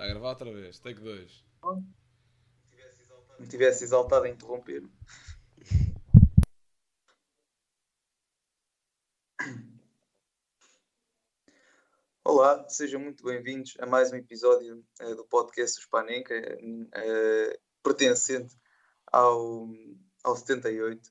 [0.00, 1.44] Está a gravar outra vez, take 2.
[3.38, 4.82] Me tivesse exaltado a interromper.
[12.24, 18.56] Olá, sejam muito bem-vindos a mais um episódio uh, do podcast Os Panenka, uh, pertencente
[19.12, 19.68] ao,
[20.24, 21.06] ao 78.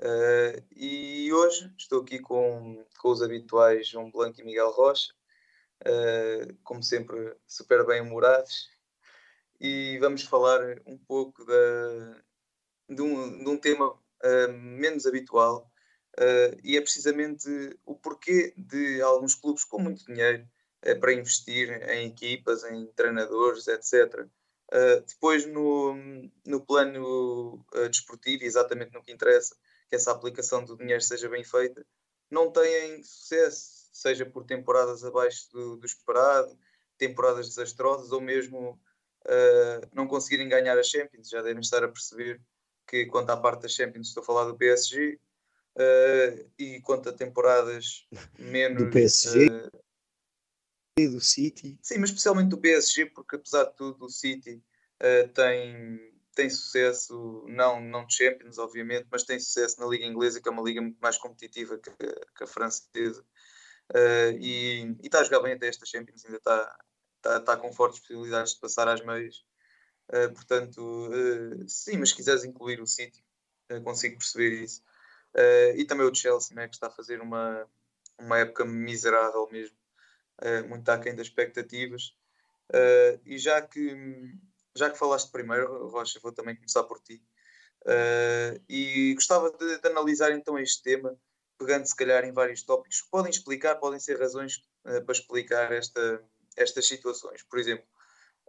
[0.00, 5.12] Uh, e hoje estou aqui com, com os habituais João Blanco e Miguel Rocha,
[5.86, 8.68] uh, como sempre, super bem-humorados,
[9.60, 12.22] e vamos falar um pouco da,
[12.88, 15.70] de, um, de um tema uh, menos habitual,
[16.62, 17.48] e é precisamente
[17.86, 20.46] o porquê de alguns clubes com muito dinheiro
[21.00, 24.26] para investir em equipas, em treinadores, etc.
[25.06, 25.94] depois, no,
[26.44, 29.56] no plano desportivo, exatamente no que interessa,
[29.88, 31.86] que essa aplicação do dinheiro seja bem feita,
[32.30, 36.56] não têm sucesso, seja por temporadas abaixo do, do esperado,
[36.98, 38.80] temporadas desastrosas ou mesmo
[39.26, 41.28] uh, não conseguirem ganhar a Champions.
[41.28, 42.40] Já devem estar a perceber
[42.86, 47.08] que, quanto à parte da Champions, estou a falar do PSG, uh, ah, e quanto
[47.08, 48.06] a temporadas
[48.38, 48.84] menos.
[48.84, 49.48] Do PSG?
[49.48, 49.70] Uh,
[50.98, 51.78] e do City?
[51.80, 54.62] Sim, mas especialmente do PSG, porque apesar de tudo, o City
[55.34, 60.48] tem tem sucesso, não, não de Champions, obviamente, mas tem sucesso na Liga Inglesa, que
[60.48, 63.24] é uma liga muito mais competitiva que, que a francesa.
[63.90, 66.78] Uh, e, está a jogar bem até esta Champions, ainda está,
[67.16, 69.44] está, está com fortes possibilidades de passar às meias.
[70.08, 73.24] Uh, portanto, uh, sim, mas se quiseres incluir o City,
[73.84, 74.82] consigo perceber isso.
[75.76, 77.66] e também o Chelsea, né, que está a fazer uma,
[78.18, 79.76] uma época miserável mesmo,
[80.68, 82.16] muito aquém das expectativas.
[83.24, 83.96] e já que
[84.74, 87.22] já que falaste primeiro, Rocha, vou também começar por ti.
[88.68, 91.16] E gostava de, de, analisar então este tema,
[91.60, 96.24] pegando se calhar em vários tópicos podem explicar, podem ser razões uh, para explicar esta,
[96.56, 97.42] estas situações.
[97.42, 97.84] Por exemplo,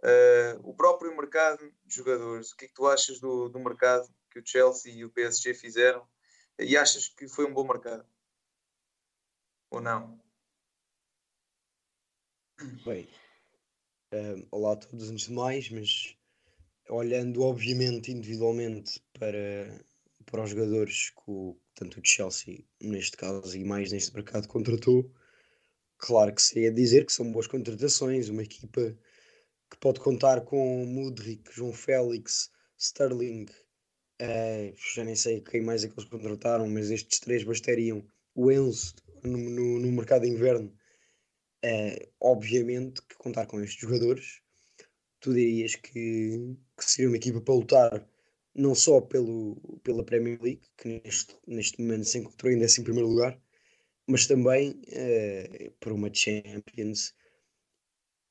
[0.02, 2.52] uh, o próprio mercado de jogadores.
[2.52, 5.52] O que é que tu achas do, do mercado que o Chelsea e o PSG
[5.52, 6.08] fizeram?
[6.58, 8.06] E achas que foi um bom mercado?
[9.70, 10.18] Ou não?
[12.86, 13.10] Bem,
[14.14, 16.16] um, olá a todos antes de mais, mas
[16.88, 19.84] olhando obviamente individualmente para,
[20.32, 25.08] para os jogadores que o, tanto o Chelsea, neste caso, e mais neste mercado contratou,
[25.98, 28.98] claro que seria dizer que são boas contratações, uma equipa
[29.70, 33.46] que pode contar com Mudrik, João Félix, Sterling,
[34.22, 38.04] uh, já nem sei quem mais é que eles contrataram, mas estes três bastariam,
[38.34, 40.74] o Enzo no, no, no mercado de inverno
[41.64, 44.42] Uh, obviamente que contar com estes jogadores,
[45.20, 48.08] tu dirias que, que seria uma equipa para lutar
[48.54, 53.40] não só pelo, pela Premier League, que neste, neste momento se encontrou em 11 lugar,
[54.06, 57.14] mas também uh, por uma Champions,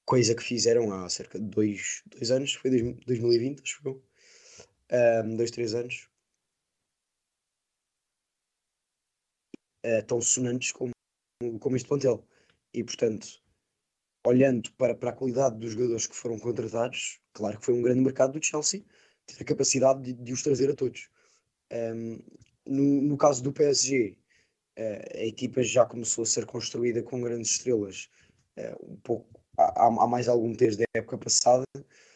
[0.05, 2.71] coisa que fizeram há cerca de dois, dois anos, foi
[3.05, 4.01] 2020, acho que foi,
[5.23, 6.09] um, dois, três anos,
[9.85, 10.91] uh, tão sonantes como,
[11.59, 12.27] como este plantel.
[12.73, 13.27] E portanto,
[14.25, 18.01] olhando para, para a qualidade dos jogadores que foram contratados, claro que foi um grande
[18.01, 18.85] mercado do Chelsea
[19.33, 21.09] ter a capacidade de, de os trazer a todos.
[21.71, 22.19] Um,
[22.65, 24.17] no, no caso do PSG,
[24.77, 28.09] uh, a equipa já começou a ser construída com grandes estrelas
[28.57, 31.65] uh, um pouco há, há, mais algum tempo da época passada,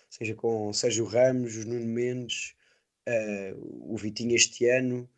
[0.09, 2.56] seja com Sérgio Ramos, o Nuno Mendes,
[3.08, 5.09] uh, o Vitinho este ano,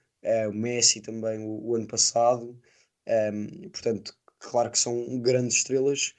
[0.50, 2.59] o Messi também o, o ano passado.
[3.07, 6.13] Um, portanto, claro que são grandes estrelas,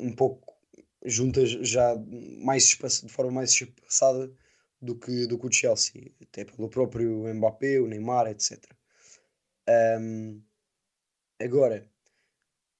[0.00, 0.56] um pouco
[1.04, 1.94] juntas já
[2.40, 4.32] mais de forma mais espaçada
[4.80, 8.62] do que, do que o Chelsea, até pelo próprio Mbappé, o Neymar, etc.
[10.00, 10.42] Um,
[11.40, 11.90] agora,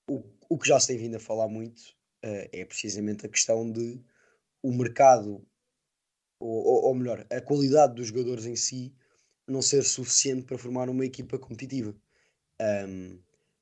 [0.09, 1.79] o, o que já se tem vindo a falar muito
[2.25, 4.01] uh, é precisamente a questão de
[4.63, 5.47] o mercado,
[6.41, 8.95] ou, ou, melhor, a qualidade dos jogadores em si
[9.47, 11.95] não ser suficiente para formar uma equipa competitiva.
[12.61, 13.19] Um,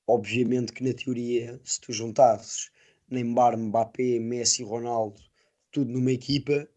[0.08, 2.70] Obviamente que na teoria, se tu juntasses
[3.10, 5.20] Neymar, Mbappé, Messi, Ronaldo,
[5.72, 6.68] tudo numa equipa,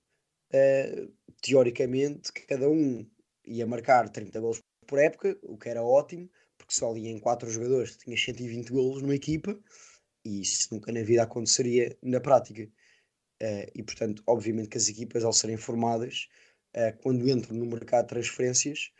[0.54, 3.06] uh, teoricamente cada um
[3.46, 7.50] ia marcar 30 gols por época, o que era ótimo, porque só ali em 4
[7.50, 9.58] jogadores tinha 120 gols numa equipa,
[10.26, 12.64] e isso nunca na vida aconteceria na prática.
[13.42, 16.28] Uh, e portanto, obviamente que as equipas, ao serem formadas,
[16.76, 18.92] uh, quando entram no mercado de transferências,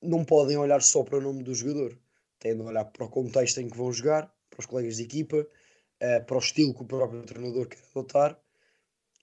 [0.00, 1.98] não podem olhar só para o nome do jogador
[2.42, 5.36] têm de olhar para o contexto em que vão jogar, para os colegas de equipa,
[5.36, 8.38] uh, para o estilo que o próprio treinador quer adotar.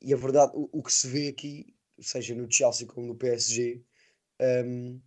[0.01, 3.83] E a verdade, o, o, que se vê aqui, seja no Chelsea como no PSG,
[4.65, 5.01] um,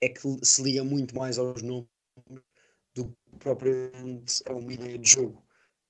[0.00, 1.88] é que se liga muito mais aos nomes
[2.94, 5.44] do que propriamente a uma ideia de jogo.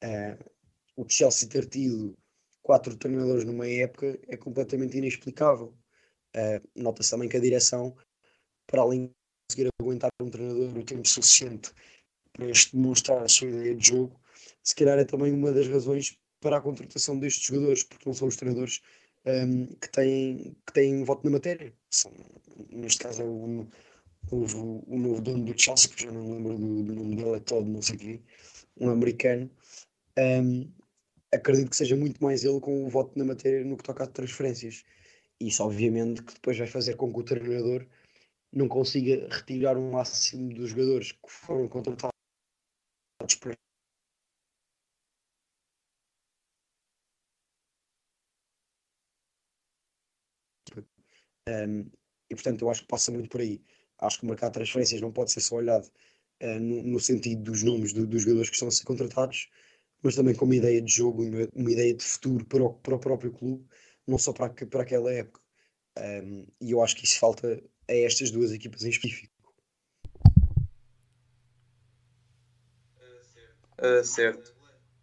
[0.04, 0.50] Uh,
[0.96, 2.16] o Chelsea ter tido
[2.62, 5.74] quatro treinadores numa época é completamente inexplicável.
[6.36, 7.96] Uh, Nota-se também que a direção,
[8.66, 9.14] para além de
[9.48, 11.72] conseguir aguentar um treinador o tempo suficiente
[12.32, 14.20] para este demonstrar a sua ideia de jogo,
[14.62, 18.28] se calhar é também uma das razões para a contratação destes jogadores, porque não são
[18.28, 18.80] os treinadores
[19.26, 21.72] um, que, têm, que têm voto na matéria.
[21.90, 22.12] São,
[22.70, 23.66] neste caso é o,
[24.30, 27.40] o, o novo dono do Chelsea, que já não lembro do, do nome dele, é
[27.40, 28.20] todo, não sei o quê,
[28.78, 29.50] um americano.
[30.18, 30.70] Um,
[31.32, 34.06] acredito que seja muito mais ele com o voto na matéria no que toca a
[34.06, 34.84] transferências.
[35.40, 37.86] Isso, obviamente, que depois vai fazer com que o treinador
[38.52, 42.10] não consiga retirar o máximo dos jogadores que foram contratados
[43.38, 43.56] para
[51.48, 51.90] Um,
[52.28, 53.62] e portanto, eu acho que passa muito por aí.
[53.98, 55.86] Acho que o mercado de transferências não pode ser só olhado
[56.42, 59.48] uh, no, no, sentido dos nomes do, dos jogadores que estão a ser contratados,
[60.02, 62.94] mas também com uma ideia de jogo, uma, uma ideia de futuro para o, para
[62.94, 63.66] o próprio clube,
[64.06, 65.40] não só para, para aquela época.
[65.98, 69.34] Um, e eu acho que isso falta a estas duas equipas em específico.
[73.78, 74.54] Uh, certo.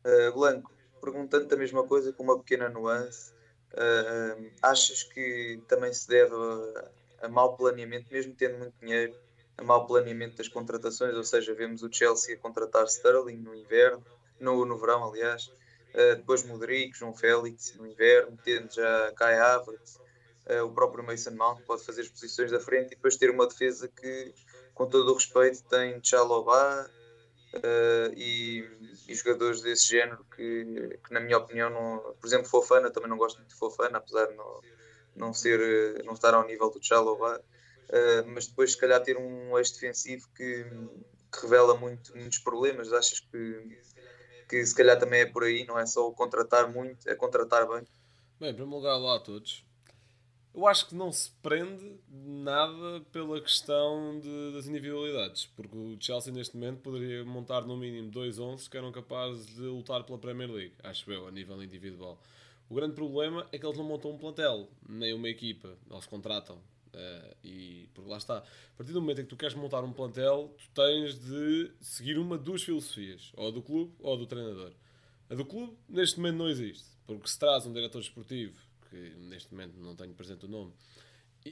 [0.05, 3.33] Uh, Blanco, perguntando a mesma coisa com uma pequena nuance,
[3.73, 9.15] uh, achas que também se deve a, a mau planeamento, mesmo tendo muito dinheiro,
[9.57, 11.15] a mau planeamento das contratações?
[11.15, 14.03] Ou seja, vemos o Chelsea a contratar Sterling no inverno,
[14.39, 15.47] no, no verão, aliás,
[15.93, 19.99] uh, depois Modric, João Félix no inverno, tendo já Kai Havertz,
[20.49, 23.47] uh, o próprio Mason Mount pode fazer as posições da frente e depois ter uma
[23.47, 24.33] defesa que,
[24.73, 26.89] com todo o respeito, tem Chalobah
[27.57, 28.67] uh, e,
[29.07, 33.17] e, jogadores desse género que, que, na minha opinião, não, por exemplo, Fofana, também não
[33.17, 34.61] gosto muito de Fofana, apesar de não,
[35.15, 37.41] não, ser, não estar ao nível do Chalobah,
[38.27, 40.65] mas depois se calhar ter um ex-defensivo que,
[41.31, 43.77] que revela muito, muitos problemas, achas que
[44.47, 47.85] que se calhar também é por aí, não é só contratar muito, é contratar bem.
[48.39, 49.65] Bem, em primeiro lugar, lá a todos.
[50.57, 56.33] Eu acho que não se prende nada pela questão de, das individualidades, porque o Chelsea
[56.33, 60.49] neste momento poderia montar no mínimo dois 11 que eram capazes de lutar pela Premier
[60.51, 62.19] League, acho eu, a nível individual.
[62.67, 66.55] O grande problema é que eles não montam um plantel, nem uma equipa, eles contratam.
[66.55, 69.93] Uh, e porque lá está, a partir do momento em que tu queres montar um
[69.93, 74.71] plantel, tu tens de seguir uma duas filosofias, ou do clube ou do treinador.
[75.29, 78.57] A do clube, neste momento, não existe, porque se traz um diretor esportivo,
[78.89, 80.73] que neste momento não tenho presente o nome,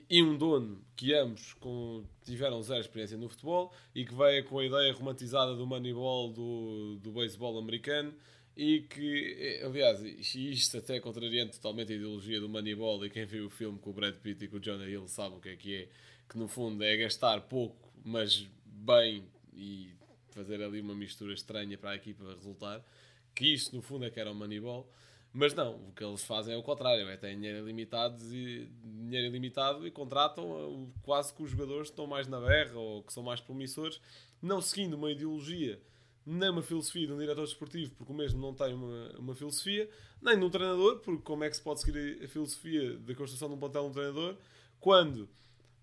[0.10, 4.60] e um dono que ambos com, tiveram zero experiência no futebol e que veio com
[4.60, 8.14] a ideia romantizada do Moneyball do, do beisebol americano
[8.58, 13.50] e que, aliás, isto até contrariando totalmente a ideologia do Moneyball e quem viu o
[13.50, 15.76] filme com o Brad Pitt e com o Jonah Hill sabe o que é que
[15.76, 15.90] é,
[16.28, 19.24] que no fundo é gastar pouco, mas bem
[19.54, 19.90] e
[20.30, 22.84] fazer ali uma mistura estranha para a equipa resultar,
[23.34, 24.90] que isto no fundo é que era o Moneyball,
[25.38, 29.28] mas não, o que eles fazem é o contrário, é têm dinheiro ilimitado e, dinheiro
[29.28, 33.22] ilimitado e contratam quase que os jogadores que estão mais na berra ou que são
[33.22, 34.00] mais promissores,
[34.42, 35.78] não seguindo uma ideologia
[36.26, 39.88] nem uma filosofia de um diretor desportivo, porque o mesmo não tem uma, uma filosofia,
[40.22, 43.48] nem de um treinador, porque como é que se pode seguir a filosofia da construção
[43.48, 44.36] de um plantel de um treinador,
[44.80, 45.30] quando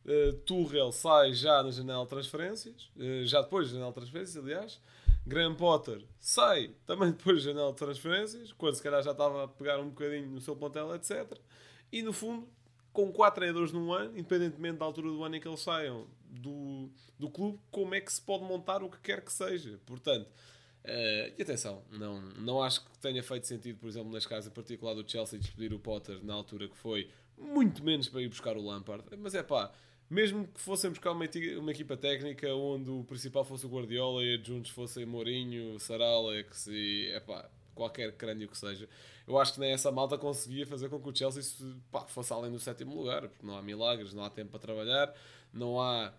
[0.04, 4.36] uh, Tuchel sai já na janela de transferências, uh, já depois da janela de transferências,
[4.36, 4.80] aliás,
[5.26, 9.48] Graham Potter sai também depois da janela de transferências, quando se calhar já estava a
[9.48, 11.38] pegar um bocadinho no seu plantel, etc.
[11.90, 12.48] E no fundo,
[12.92, 16.90] com quatro treinadores num ano, independentemente da altura do ano em que eles saiam, do,
[17.18, 19.78] do clube, como é que se pode montar o que quer que seja.
[19.86, 24.50] Portanto, uh, e atenção, não, não acho que tenha feito sentido, por exemplo, nas casas
[24.50, 28.28] em particular do Chelsea, despedir o Potter na altura que foi, muito menos para ir
[28.28, 29.04] buscar o Lampard.
[29.18, 29.72] Mas é pá,
[30.12, 31.24] mesmo que fossem buscar uma,
[31.58, 37.10] uma equipa técnica onde o principal fosse o Guardiola e adjuntos fossem Mourinho, Saralex e
[37.14, 38.86] é pá, qualquer crânio que seja.
[39.26, 41.42] Eu acho que nem essa malta conseguia fazer com que o Chelsea
[41.90, 45.14] pá, fosse além do sétimo lugar, porque não há milagres, não há tempo para trabalhar,
[45.50, 46.12] não há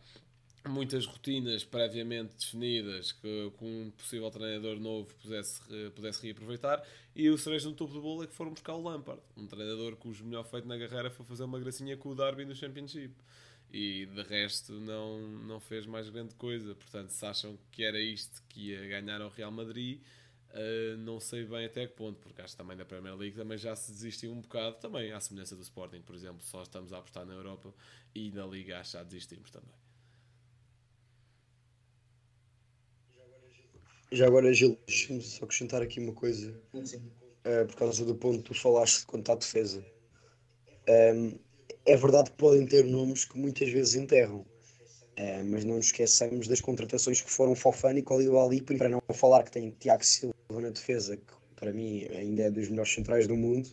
[0.68, 5.62] muitas rotinas previamente definidas que, que um possível treinador novo pudesse,
[5.94, 6.82] pudesse reaproveitar
[7.16, 9.98] e o cerejo no topo do bolo é que foram buscar o Lampard, um treinador
[9.98, 13.14] cujo melhor feito na carreira foi fazer uma gracinha com o Derby no Championship
[13.74, 18.42] e de resto não, não fez mais grande coisa, portanto se acham que era isto
[18.48, 20.00] que ia ganhar ao Real Madrid
[20.54, 23.58] Uh, não sei bem até que ponto, porque acho que também da Premier League também
[23.58, 27.00] já se desistiu um bocado, também à semelhança do Sporting, por exemplo, só estamos a
[27.00, 27.74] apostar na Europa
[28.14, 29.74] e na Liga acho que já desistimos também.
[34.12, 38.44] Já agora, Gil, deixa-me só acrescentar aqui uma coisa, uh, por causa do ponto que
[38.44, 39.84] tu falaste quanto à defesa.
[40.88, 41.40] Um,
[41.86, 46.48] é verdade que podem ter nomes que muitas vezes enterram, uh, mas não nos esqueçamos
[46.48, 50.70] das contratações que foram Fofana e Koulibaly, para não falar que tem Tiago Silva na
[50.70, 53.68] defesa, que para mim ainda é dos melhores centrais do mundo,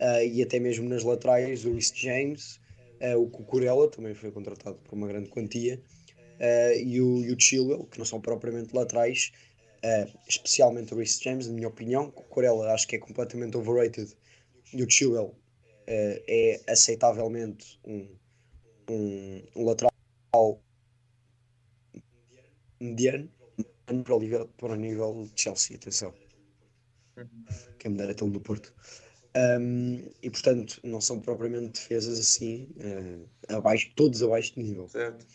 [0.00, 2.60] uh, e até mesmo nas laterais, o Reece James,
[3.00, 5.80] uh, o Cucurella também foi contratado por uma grande quantia,
[6.38, 9.32] uh, e, o, e o Chilwell, que não são propriamente laterais,
[10.28, 12.06] especialmente o Reece James, na minha opinião.
[12.06, 14.12] O Cucurella acho que é completamente overrated,
[14.74, 15.32] e o Chilwell
[15.86, 18.16] é aceitavelmente um,
[18.90, 19.92] um, um lateral
[22.80, 23.30] mediano
[24.04, 26.12] para o nível, para o nível de Chelsea, atenção.
[27.16, 27.44] Uhum.
[27.78, 28.74] Quem me dera tê-lo no Porto.
[29.36, 34.88] Um, e portanto, não são propriamente defesas assim, uh, abaixo, todos abaixo de nível.
[34.88, 35.26] Certo.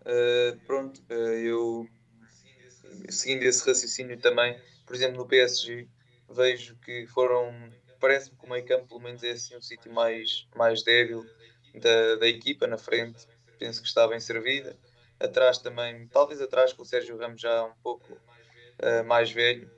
[0.00, 1.86] Uh, pronto, uh, eu
[3.10, 5.88] seguindo esse raciocínio também, por exemplo, no PSG,
[6.30, 7.52] vejo que foram,
[8.02, 11.24] parece-me que o meio campo, pelo menos, é assim o sítio mais, mais débil
[11.76, 13.28] da, da equipa na frente.
[13.58, 14.76] Penso que está bem servida
[15.22, 19.70] atrás também, talvez atrás com o Sérgio Ramos já um pouco uh, mais velho,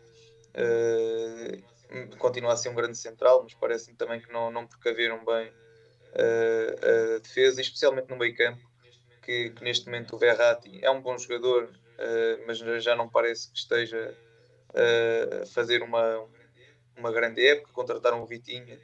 [0.57, 5.49] uh, continua a ser um grande central, mas parece-me também que não, não precaveram bem
[5.49, 8.62] uh, a defesa, especialmente no meio campo,
[9.23, 11.71] que, que, neste momento o Verratti é um bom jogador,
[12.47, 14.14] mas já não parece que esteja
[15.43, 16.28] a fazer uma,
[16.97, 18.79] uma grande época, contrataram o Vitinha,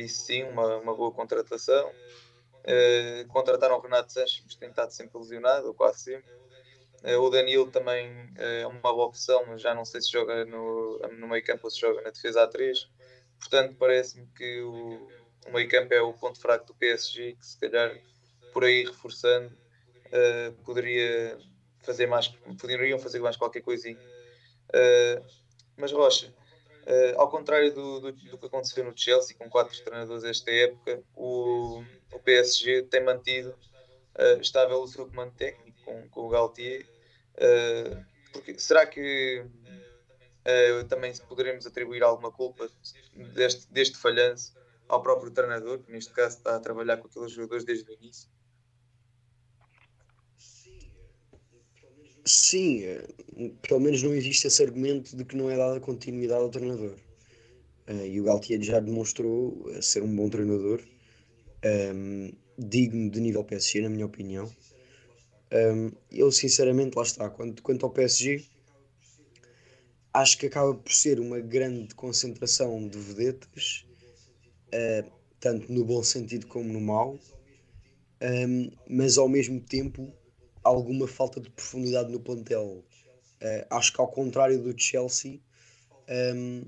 [0.00, 1.92] isso sim, uma, uma boa contratação.
[2.66, 6.32] Uh, contrataram o Renato Sanches, mas tem estado sempre lesionado, ou quase sempre.
[7.04, 10.44] Uh, o Danilo também uh, é uma boa opção, mas já não sei se joga
[10.44, 12.88] no, no meio campo ou se joga na defesa A3.
[13.38, 15.08] Portanto, parece-me que o,
[15.46, 17.96] o meio campo é o ponto fraco do PSG, que se calhar
[18.52, 19.54] por aí reforçando
[20.64, 21.36] poderia
[21.82, 22.28] fazer mais,
[22.58, 24.00] poderiam fazer mais qualquer coisinha.
[25.76, 26.32] mas Rocha,
[26.86, 31.02] Uh, ao contrário do, do, do, que aconteceu no Chelsea, com quatro treinadores esta época,
[31.16, 36.86] o, o PSG tem mantido uh, estável o seu comando técnico com, com o Galtier.
[37.34, 39.44] Uh, porque, será que
[40.88, 42.70] também poderemos atribuir alguma culpa
[43.34, 44.54] deste, deste falhanço
[44.86, 48.30] ao próprio treinador, que neste caso está a trabalhar com aqueles jogadores desde o início?
[52.26, 52.82] Sim,
[53.62, 56.96] pelo menos não existe esse argumento de que não é dada continuidade ao treinador.
[57.88, 60.82] Uh, e o Galtier já demonstrou ser um bom treinador,
[61.94, 64.50] um, digno de nível PSG, na minha opinião.
[65.52, 67.30] Um, ele, sinceramente, lá está.
[67.30, 68.44] Quanto, quanto ao PSG,
[70.12, 73.86] acho que acaba por ser uma grande concentração de vedetas,
[74.74, 77.16] uh, tanto no bom sentido como no mau,
[78.20, 80.12] um, mas ao mesmo tempo
[80.66, 82.84] alguma falta de profundidade no plantel.
[83.42, 85.40] Uh, acho que ao contrário do Chelsea,
[86.34, 86.64] um,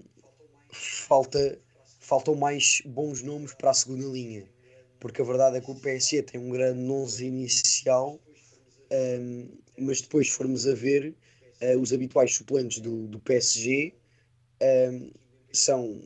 [0.71, 1.59] falta,
[2.01, 4.49] faltam mais bons nomes para a segunda linha.
[5.01, 8.21] Porque a verdade é que o PSG tem um grande 11 inicial,
[8.91, 11.15] um, mas depois formos a ver
[11.63, 13.95] uh, os habituais suplentes do, do PSG
[14.91, 15.11] um,
[15.53, 16.01] são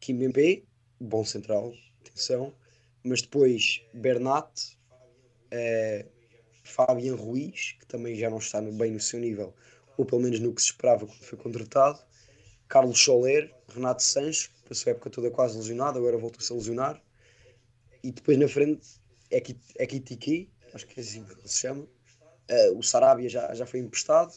[0.00, 0.62] Kim Mbappé,
[1.00, 2.54] bom central, atenção,
[3.02, 4.76] mas depois Bernat,
[5.52, 6.17] uh,
[6.68, 9.54] Fabian Ruiz, que também já não está bem no seu nível,
[9.96, 11.98] ou pelo menos no que se esperava quando foi contratado,
[12.68, 17.02] Carlos Soler, Renato Sanches, que passou a época toda quase lesionado, agora voltou-se a lesionar,
[18.02, 18.86] e depois na frente
[19.30, 19.42] é
[19.78, 24.34] Ekitiki, acho que é assim que se chama, uh, o Sarabia já, já foi emprestado,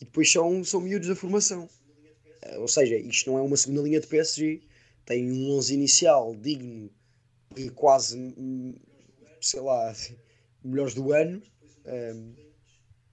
[0.00, 1.68] e depois são, são miúdos da formação.
[2.44, 4.60] Uh, ou seja, isto não é uma segunda linha de PSG,
[5.06, 6.90] tem um 11 inicial digno
[7.54, 8.74] de quase, hum,
[9.40, 9.94] sei lá,
[10.62, 11.42] melhores do ano,
[11.86, 12.34] um,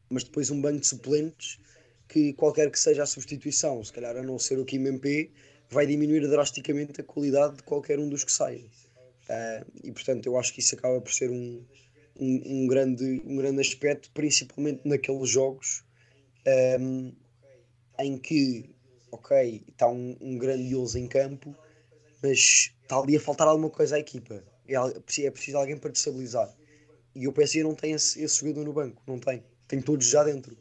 [0.09, 1.59] mas depois um banco de suplentes
[2.07, 5.31] que qualquer que seja a substituição, se calhar a não ser o Kim MP,
[5.69, 8.69] vai diminuir drasticamente a qualidade de qualquer um dos que saem.
[9.29, 11.61] Uh, e portanto eu acho que isso acaba por ser um,
[12.17, 15.83] um, um, grande, um grande aspecto, principalmente naqueles jogos
[16.79, 17.11] um,
[17.99, 18.73] em que,
[19.11, 21.55] ok, está um, um grande 11 em campo,
[22.23, 24.41] mas está ali a faltar alguma coisa à equipa.
[24.67, 26.53] É, é preciso alguém para destabilizar.
[27.17, 29.43] E o PSG não tem esse, esse jogador no banco, não tem.
[29.67, 30.55] Tem todos já dentro.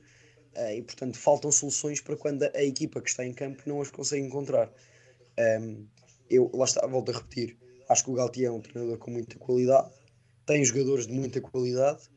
[0.56, 3.82] Uh, e portanto faltam soluções para quando a, a, equipa que está em campo não
[3.82, 4.72] as consegue encontrar.
[5.60, 5.86] Um,
[6.30, 7.58] eu, lá está, volto a repetir.
[7.90, 9.90] Acho que o Galtier é um treinador com muita qualidade,
[10.46, 12.08] tem jogadores de muita qualidade.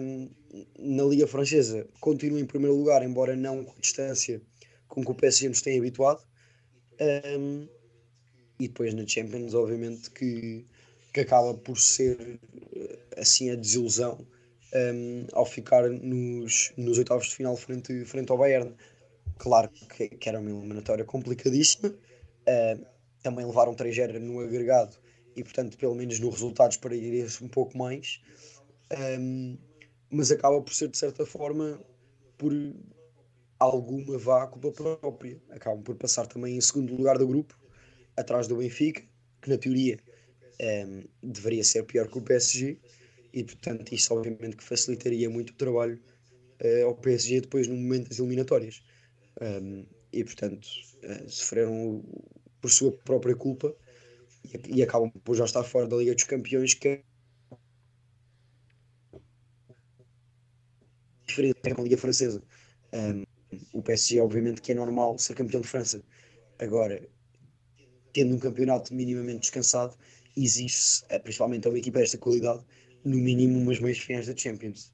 [0.00, 0.30] Um,
[0.78, 4.40] na Liga Francesa continua em primeiro lugar, embora não com a distância
[4.88, 6.24] com que o PSG nos tem habituado.
[7.38, 7.68] Um,
[8.58, 10.64] e depois na Champions, obviamente, que,
[11.12, 12.40] que acaba por ser
[13.16, 14.26] assim a desilusão
[14.74, 18.74] um, ao ficar nos, nos oitavos de final frente, frente ao Bayern.
[19.38, 22.86] Claro que, que era uma eliminatória complicadíssima, uh,
[23.22, 24.96] também levaram 3-0 no agregado
[25.36, 28.20] e, portanto, pelo menos no resultados para ir um pouco mais,
[29.18, 29.58] um,
[30.10, 31.80] mas acaba por ser de certa forma
[32.38, 32.52] por
[33.58, 35.40] alguma vá culpa própria.
[35.50, 37.58] Acabam por passar também em segundo lugar do grupo,
[38.16, 39.02] atrás do Benfica,
[39.42, 39.98] que na teoria
[40.86, 42.78] um, deveria ser pior que o PSG,
[43.34, 46.00] e portanto isso obviamente que facilitaria muito o trabalho
[46.62, 48.82] uh, ao PSG depois no momento das eliminatórias.
[49.42, 50.64] Um, e portanto
[51.02, 52.04] uh, sofreram
[52.60, 53.74] por sua própria culpa
[54.44, 57.02] e, e, acabam por já estar fora da Liga dos Campeões, que é
[61.26, 62.40] diferente da Liga Francesa.
[62.92, 63.24] Um,
[63.72, 66.02] o PSG, obviamente, que é normal ser campeão de França.
[66.58, 67.04] Agora,
[68.12, 69.96] tendo um campeonato minimamente descansado,
[70.36, 72.64] exige-se, eh, principalmente a uma equipa desta qualidade,
[73.04, 74.92] no mínimo umas meias finais da Champions.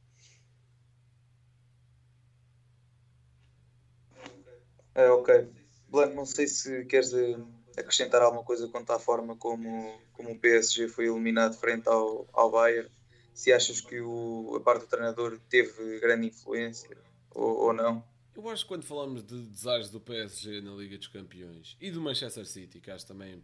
[4.95, 5.49] É, ok.
[5.89, 7.37] Blanco, não sei se queres eh,
[7.77, 12.51] acrescentar alguma coisa quanto à forma como, como o PSG foi eliminado frente ao, ao
[12.51, 12.91] Bayern.
[13.33, 16.97] Se achas que o, a parte do treinador teve grande influência
[17.31, 18.05] ou, ou não?
[18.33, 22.01] Eu acho que quando falamos de desaires do PSG na Liga dos Campeões e do
[22.01, 23.43] Manchester City, que acho também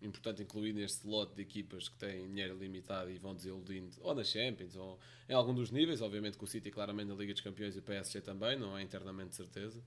[0.00, 4.24] importante incluir neste lote de equipas que têm dinheiro limitado e vão desiludindo, ou na
[4.24, 7.76] Champions, ou em algum dos níveis, obviamente que o City claramente na Liga dos Campeões
[7.76, 9.82] e o PSG também, não é internamente certeza.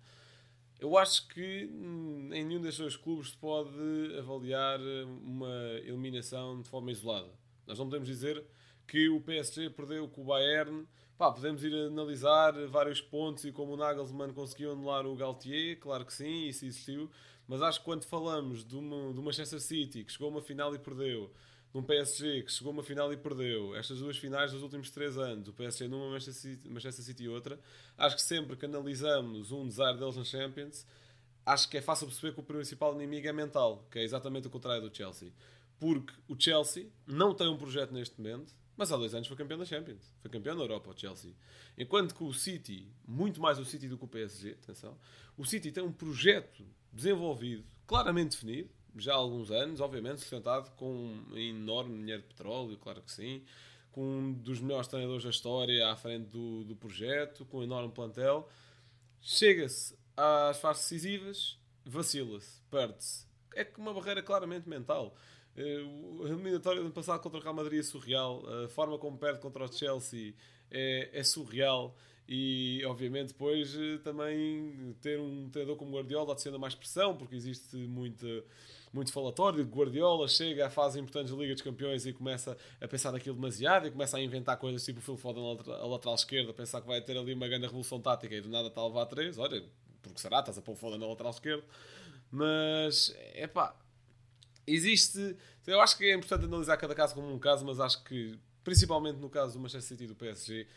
[0.79, 1.63] Eu acho que
[2.31, 3.69] em nenhum destes dois clubes se pode
[4.17, 4.79] avaliar
[5.24, 7.29] uma eliminação de forma isolada.
[7.65, 8.45] Nós não podemos dizer
[8.88, 10.88] que o PSG perdeu com o Bayern
[11.19, 16.05] Pá, podemos ir analisar vários pontos e como o Nagelsmann conseguiu anular o Galtier, claro
[16.05, 17.11] que sim, isso existiu.
[17.45, 20.73] Mas acho que quando falamos de uma, do Manchester City que chegou a uma final
[20.73, 21.29] e perdeu,
[21.73, 24.91] de um PSG que chegou a uma final e perdeu, estas duas finais dos últimos
[24.91, 27.59] três anos, o PSG numa Manchester City, Manchester City e outra,
[27.97, 30.88] acho que sempre que analisamos um desar deles na Champions,
[31.45, 34.49] acho que é fácil perceber que o principal inimigo é mental, que é exatamente o
[34.49, 35.33] contrário do Chelsea.
[35.81, 39.59] Porque o Chelsea não tem um projeto neste momento, mas há dois anos foi campeão
[39.59, 40.15] da Champions.
[40.21, 41.33] Foi campeão da Europa, o Chelsea.
[41.77, 44.98] Enquanto que o City, muito mais o City do que o PSG, atenção,
[45.38, 50.93] o City tem um projeto desenvolvido, claramente definido, já há alguns anos, obviamente, sustentado com
[51.29, 53.43] um enorme dinheiro de petróleo, claro que sim,
[53.91, 57.91] com um dos melhores treinadores da história à frente do, do projeto, com um enorme
[57.91, 58.47] plantel.
[59.19, 63.27] Chega-se às fases decisivas, vacila-se, perde-se.
[63.53, 65.17] É uma barreira claramente mental.
[65.60, 68.43] A eliminatória do ano passado contra o Real Madrid é surreal.
[68.63, 70.34] A forma como perde contra o Chelsea
[70.72, 71.95] é, é surreal.
[72.32, 77.76] E obviamente depois eh, também ter um treinador como Guardiola adiciona mais pressão, porque existe
[77.76, 78.43] muito,
[78.93, 79.63] muito falatório.
[79.65, 83.88] Guardiola chega à fase importante da Liga dos Campeões e começa a pensar naquilo demasiado
[83.88, 87.02] e começa a inventar coisas tipo o Phil Foden a lateral esquerda, pensar que vai
[87.02, 89.39] ter ali uma grande revolução tática e do nada está a levar três.
[89.39, 89.63] Olha,
[90.00, 90.39] porque será?
[90.41, 91.63] Estás a pôr o Foden na lateral esquerda.
[92.30, 93.76] Mas, é pá,
[94.73, 95.36] existe.
[95.65, 99.17] Eu acho que é importante analisar cada caso como um caso, mas acho que, principalmente
[99.17, 100.67] no caso do Manchester City e do PSG,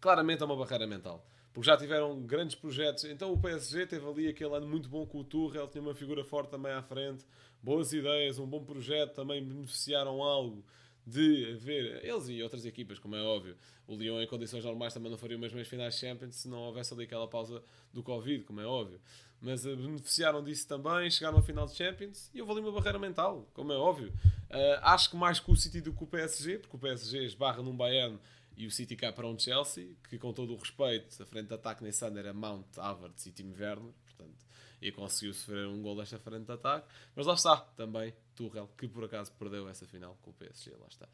[0.00, 1.26] claramente é uma barreira mental.
[1.52, 3.04] Porque já tiveram grandes projetos.
[3.04, 6.24] Então o PSG teve ali aquele ano muito bom com o Tuchel, tinha uma figura
[6.24, 7.24] forte também à frente,
[7.62, 10.64] boas ideias, um bom projeto, também beneficiaram algo
[11.06, 13.56] de haver eles e outras equipas, como é óbvio.
[13.86, 16.94] O Lyon, em condições normais, também não faria as mesmas finais Champions se não houvesse
[16.94, 19.00] ali aquela pausa do Covid, como é óbvio.
[19.40, 22.98] Mas uh, beneficiaram disso também, chegaram à final de Champions e houve ali uma barreira
[22.98, 24.12] mental, como é óbvio.
[24.50, 27.62] Uh, acho que mais com o City do que o PSG, porque o PSG esbarra
[27.62, 28.18] num Bayern
[28.56, 31.54] e o City cá para um Chelsea, que com todo o respeito, a frente de
[31.54, 34.46] ataque nesse ano era Mount, Havertz e Tim Werner, portanto,
[34.82, 36.86] e conseguiu sofrer um gol desta frente de ataque.
[37.16, 40.86] Mas lá está, também, Tuchel, que por acaso perdeu essa final com o PSG, lá
[40.88, 41.06] está.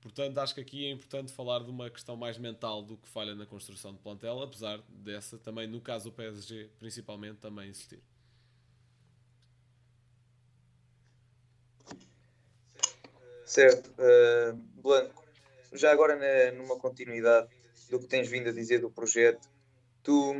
[0.00, 3.34] Portanto, acho que aqui é importante falar de uma questão mais mental do que falha
[3.34, 8.00] na construção de plantel, apesar dessa também, no caso do PSG, principalmente, também existir.
[13.44, 13.90] Certo.
[13.98, 15.24] Uh, Blanco,
[15.72, 17.48] já agora na, numa continuidade
[17.90, 19.48] do que tens vindo a dizer do projeto,
[20.04, 20.32] tu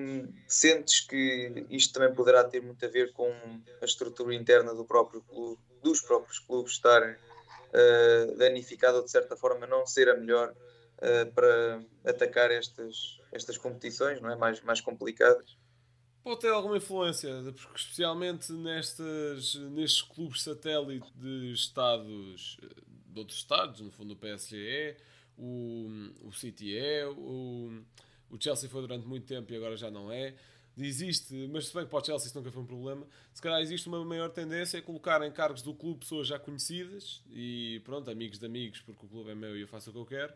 [0.47, 3.31] sentes que isto também poderá ter muito a ver com
[3.83, 9.37] a estrutura interna do próprio clube, dos próprios clubes estarem uh, danificado ou de certa
[9.37, 14.37] forma não ser a melhor uh, para atacar estas, estas competições, não é?
[14.37, 15.57] Mais, mais complicadas.
[16.23, 22.59] Pode ter alguma influência, porque especialmente nestas, nestes clubes satélite de estados,
[23.07, 24.97] de outros estados, no fundo o PSG é,
[25.39, 25.89] o,
[26.25, 27.83] o City é, o,
[28.29, 30.35] o Chelsea foi durante muito tempo e agora já não é
[30.85, 33.61] existe, mas se bem que para o Chelsea isso nunca foi um problema, se calhar
[33.61, 38.11] existe uma maior tendência a colocar em cargos do clube pessoas já conhecidas e pronto,
[38.11, 40.33] amigos de amigos, porque o clube é meu e eu faço o que eu quero.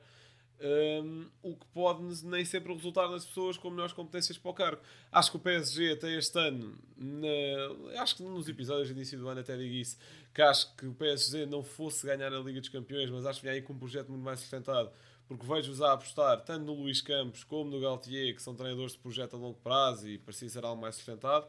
[0.65, 4.81] Um, o que pode nem sempre resultar nas pessoas com melhores competências para o cargo.
[5.11, 9.29] Acho que o PSG até este ano, na, acho que nos episódios de início do
[9.29, 9.99] ano até digo isso,
[10.33, 13.47] que acho que o PSG não fosse ganhar a Liga dos Campeões, mas acho que
[13.47, 14.93] vinha aí com um projeto muito mais sustentado
[15.37, 18.99] porque vejo-os a apostar tanto no Luís Campos como no Galtier, que são treinadores de
[18.99, 21.47] projeto a longo prazo e parecia ser algo mais sustentado.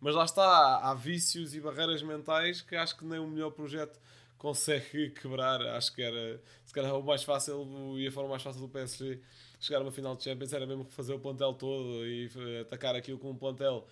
[0.00, 3.98] Mas lá está, há vícios e barreiras mentais que acho que nem o melhor projeto
[4.36, 5.62] consegue quebrar.
[5.62, 9.20] Acho que era, se calhar, o mais fácil e a forma mais fácil do PSG
[9.58, 13.18] chegar a uma final de Champions era mesmo fazer o plantel todo e atacar aquilo
[13.18, 13.86] com um plantel,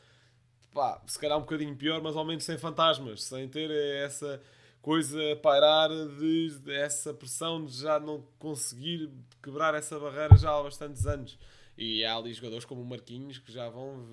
[0.75, 4.41] pá, se calhar um bocadinho pior, mas ao menos sem fantasmas, sem ter essa
[4.83, 9.09] coisa a pairar de, de essa pressão de já não conseguir
[9.41, 11.39] quebrar essa barreira já há bastantes anos.
[11.79, 14.07] E há ali jogadores como o Marquinhos que já vão.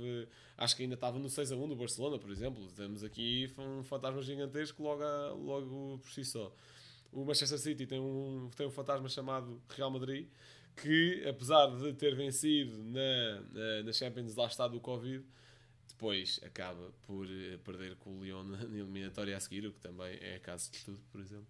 [0.57, 2.65] Acho que ainda estava no 6 a 1 do Barcelona, por exemplo.
[2.71, 6.53] Temos aqui um fantasma gigantesco logo, a, logo por si só.
[7.11, 10.27] O Manchester City tem um, tem um fantasma chamado Real Madrid
[10.75, 15.25] que, apesar de ter vencido na, na, na Champions, lá está do Covid,
[15.89, 20.17] depois acaba por eh, perder com o Lyon na eliminatória a seguir, o que também
[20.21, 21.47] é caso de tudo, por exemplo.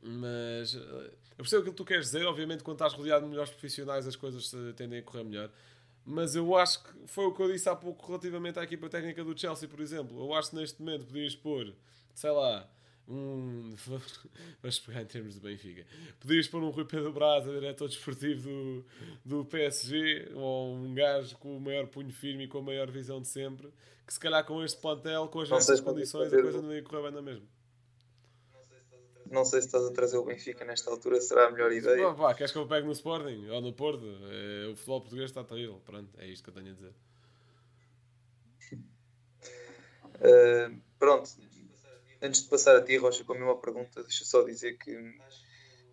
[0.00, 2.24] Mas eh, eu percebo aquilo que tu queres dizer.
[2.26, 5.50] Obviamente, quando estás rodeado de melhores profissionais, as coisas tendem a correr melhor.
[6.04, 9.24] Mas eu acho que foi o que eu disse há pouco relativamente à equipa técnica
[9.24, 10.18] do Chelsea, por exemplo.
[10.20, 11.74] Eu acho que neste momento podias pôr,
[12.14, 12.70] sei lá,
[13.12, 13.74] um.
[14.62, 15.86] Vamos pegar em termos de Benfica.
[16.20, 18.84] Podias pôr um Rui Pedro Braz, diretor desportivo do,
[19.24, 23.20] do PSG, ou um gajo com o maior punho firme e com a maior visão
[23.20, 23.72] de sempre,
[24.06, 27.02] que se calhar com este plantel, com as mesmas condições, a coisa não ia correr
[27.02, 27.46] bem na mesma.
[29.30, 32.08] Não sei se estás a trazer o Benfica nesta altura, será a melhor ideia.
[32.08, 34.04] Pá, pá, queres que eu pegue no Sporting ou no Porto?
[34.04, 35.80] É, o futebol português está terrível.
[35.84, 36.94] Pronto, é isto que eu tenho a dizer.
[40.14, 41.28] Uh, pronto,
[42.26, 45.14] antes de passar a ti, Rocha, com a mesma pergunta, deixa só dizer que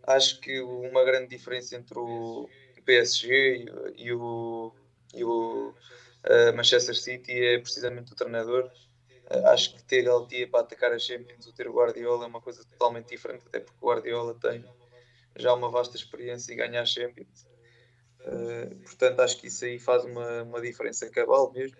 [0.05, 2.49] acho que uma grande diferença entre o
[2.85, 3.65] PSG
[3.95, 4.73] e o,
[5.13, 8.69] e o uh, Manchester City é precisamente o treinador.
[9.31, 12.41] Uh, acho que ter Galtier para atacar a Champions ou ter o Guardiola é uma
[12.41, 14.65] coisa totalmente diferente, até porque o Guardiola tem
[15.35, 17.47] já uma vasta experiência em ganhar Champions.
[18.19, 21.77] Uh, portanto, acho que isso aí faz uma, uma diferença cabal mesmo.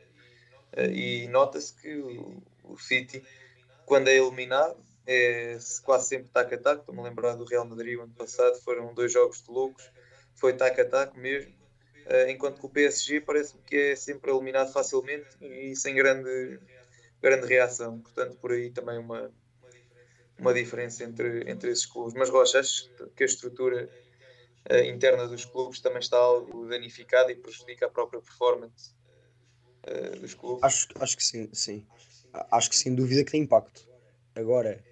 [0.94, 3.24] e nota-se que o, o City
[3.86, 6.80] quando é eliminado, é quase sempre tac a tac.
[6.80, 9.90] Estou-me a lembrar do Real Madrid ano passado, foram dois jogos de loucos,
[10.36, 11.54] foi tac a tac mesmo.
[12.06, 16.60] Uh, enquanto que o PSG parece-me que é sempre eliminado facilmente e sem grande,
[17.22, 18.00] grande reação.
[18.00, 19.32] Portanto, por aí também uma,
[20.38, 22.14] uma diferença entre, entre esses clubes.
[22.14, 23.90] Mas Rocha, acho que a estrutura
[24.70, 28.94] uh, interna dos clubes também está algo danificada e prejudica a própria performance
[29.88, 30.64] uh, dos clubes?
[30.64, 31.88] Acho, acho que sim, sim
[32.52, 33.88] acho que sem dúvida que tem impacto.
[34.36, 34.84] Agora,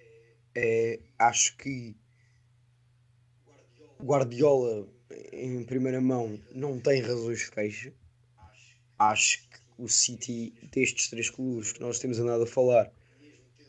[0.54, 1.96] é, acho que
[4.02, 4.88] Guardiola,
[5.32, 7.92] em primeira mão, não tem razões de queixa.
[8.98, 12.92] Acho que o City, destes três clubes que nós temos andado a falar,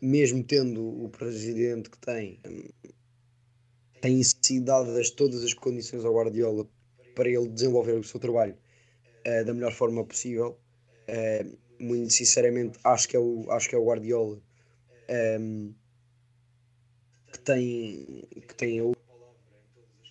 [0.01, 2.39] mesmo tendo o presidente que tem,
[4.01, 6.67] tem sido dadas todas as condições ao Guardiola
[7.15, 8.57] para ele desenvolver o seu trabalho
[9.25, 10.59] uh, da melhor forma possível.
[11.07, 14.41] Uh, muito sinceramente acho que é o, acho que é o Guardiola um,
[15.09, 15.73] ehm,
[17.31, 18.93] que tem, que tem a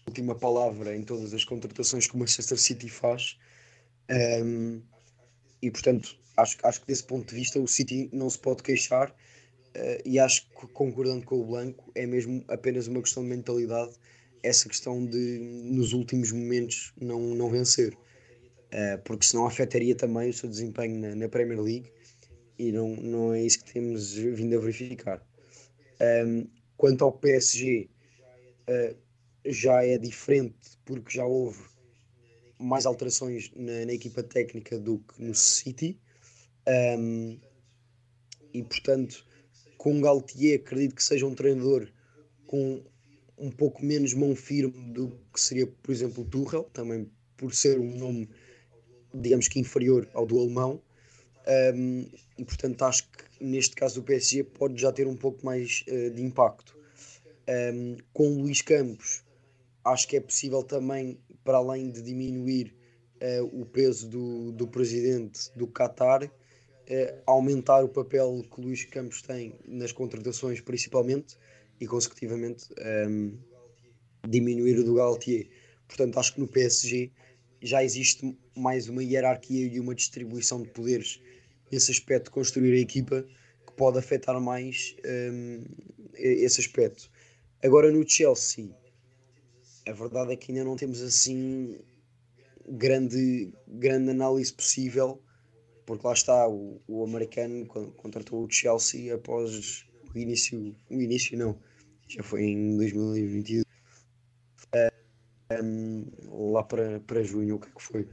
[0.06, 3.38] última palavra em todas as contratações que o Manchester City faz
[4.10, 4.82] um, ehm,
[5.62, 9.10] e portanto acho, acho que desse ponto de vista o City não se pode queixar
[9.10, 13.92] uh, e acho que concordando com o Blanco é mesmo apenas uma questão de mentalidade
[14.42, 17.96] essa questão de nos últimos momentos não, não vencer
[19.04, 21.92] porque senão afetaria também o seu desempenho na, na, Premier League
[22.58, 25.22] e não, não é isso que temos vindo a verificar.
[26.26, 28.96] Um, quanto ao PSG, uh, eh,
[29.46, 31.62] já é diferente porque já houve
[32.58, 36.00] mais alterações na, na equipa técnica do que no City.
[36.98, 37.38] Um,
[38.52, 39.26] e portanto,
[39.76, 41.88] com Galtier, acredito que seja um treinador
[42.46, 42.82] com
[43.36, 47.96] um pouco menos mão firme do que seria, por exemplo, Tuchel, também por ser um
[47.96, 48.28] nome
[49.14, 50.80] digamos que inferior ao do alemão.
[51.74, 52.06] Um,
[52.38, 56.10] e portanto acho que neste caso do PSG pode já ter um pouco mais uh,
[56.10, 56.76] de impacto.
[57.48, 59.24] Um, com o Luís Campos,
[59.84, 62.72] acho que é possível também, para além de diminuir
[63.20, 66.30] uh, o peso do, do presidente do Qatar, uh,
[67.26, 71.36] aumentar o papel que o Luís Campos tem nas contratações, principalmente,
[71.80, 72.66] e consecutivamente
[73.08, 73.36] um,
[74.28, 75.48] diminuir o do Galtier.
[75.88, 77.10] Portanto, acho que no PSG
[77.62, 81.20] já existe mais uma hierarquia e uma distribuição de poderes
[81.70, 83.24] nesse aspecto de construir a equipa
[83.66, 84.96] que pode afetar mais
[85.32, 85.64] um,
[86.14, 87.10] esse aspecto.
[87.62, 88.68] Agora no Chelsea,
[89.86, 91.78] a verdade é que ainda não temos assim
[92.68, 95.22] grande, grande análise possível,
[95.86, 101.58] porque lá está, o, o americano contratou o Chelsea após o início, o início não,
[102.08, 103.71] já foi em 2022.
[105.62, 106.06] Um,
[106.52, 108.08] lá para, para junho, o que é que foi.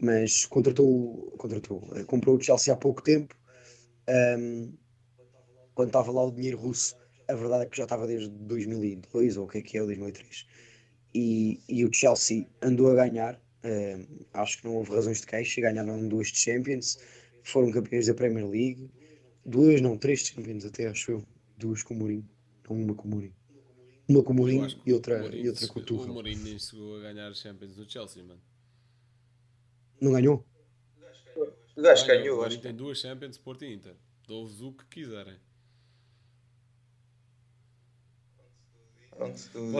[0.00, 3.36] Mas contratou, contratou, comprou o Chelsea há pouco tempo.
[4.08, 4.72] Um,
[5.74, 6.96] quando estava lá o dinheiro russo,
[7.28, 10.46] a verdade é que já estava desde 2002 ou o que é que é, 2003.
[11.14, 13.40] E, e o Chelsea andou a ganhar.
[13.64, 15.60] Um, acho que não houve razões de queixa.
[15.60, 16.98] Ganharam duas de Champions,
[17.44, 18.90] foram campeões da Premier League.
[19.44, 21.24] Duas, não, três Champions até, acho eu.
[21.56, 22.28] Duas com o Mourinho,
[22.68, 23.34] não uma com o Mourinho.
[24.12, 26.10] Uma com o Mourinho e outra, e outra com o Tuchel.
[26.10, 28.40] O Mourinho nem chegou a ganhar Champions no Chelsea, mano.
[29.98, 30.44] Não ganhou?
[31.74, 32.60] O gajo ganhou, ganhou acho.
[32.60, 33.94] tem duas Champions, Porto e Inter.
[34.28, 35.36] Dou-vos o que quiserem.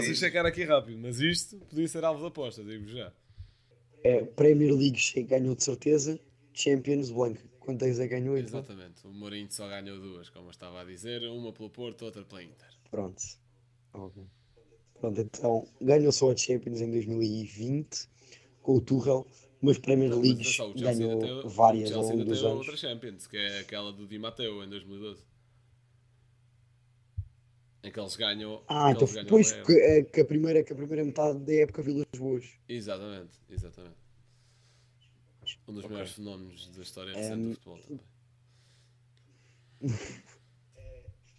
[0.01, 0.19] Dizes.
[0.19, 3.13] checar aqui rápido, mas isto podia ser alvo de aposta, digo já.
[4.03, 6.19] É, Premier League ganhou de certeza,
[6.55, 7.43] Champions Blanca.
[7.61, 8.39] Quantas é que ganhou?
[8.39, 8.61] Então?
[8.61, 9.07] Exatamente.
[9.07, 12.43] O Mourinho só ganhou duas, como eu estava a dizer, uma pelo Porto, outra pela
[12.43, 12.69] Inter.
[12.91, 13.42] Pronto.
[13.95, 14.23] Ok.
[15.01, 18.09] Pronto, então ganhou só a Champions em 2020
[18.63, 19.27] com o Tuchel,
[19.61, 20.45] mas Premier League
[20.77, 22.59] ganhou várias ao longo dos anos.
[22.59, 25.25] outra Champions, que é aquela do Di Matteo em 2012.
[27.85, 28.63] Em que eles ganham.
[28.69, 32.07] Ah, então ganham que, é, que a primeira, que a primeira metade da época Vilas
[32.17, 32.49] Boas.
[32.69, 33.97] Exatamente, exatamente.
[35.67, 35.91] Um dos Ok.
[35.91, 38.01] maiores fenómenos da história recente do futebol também.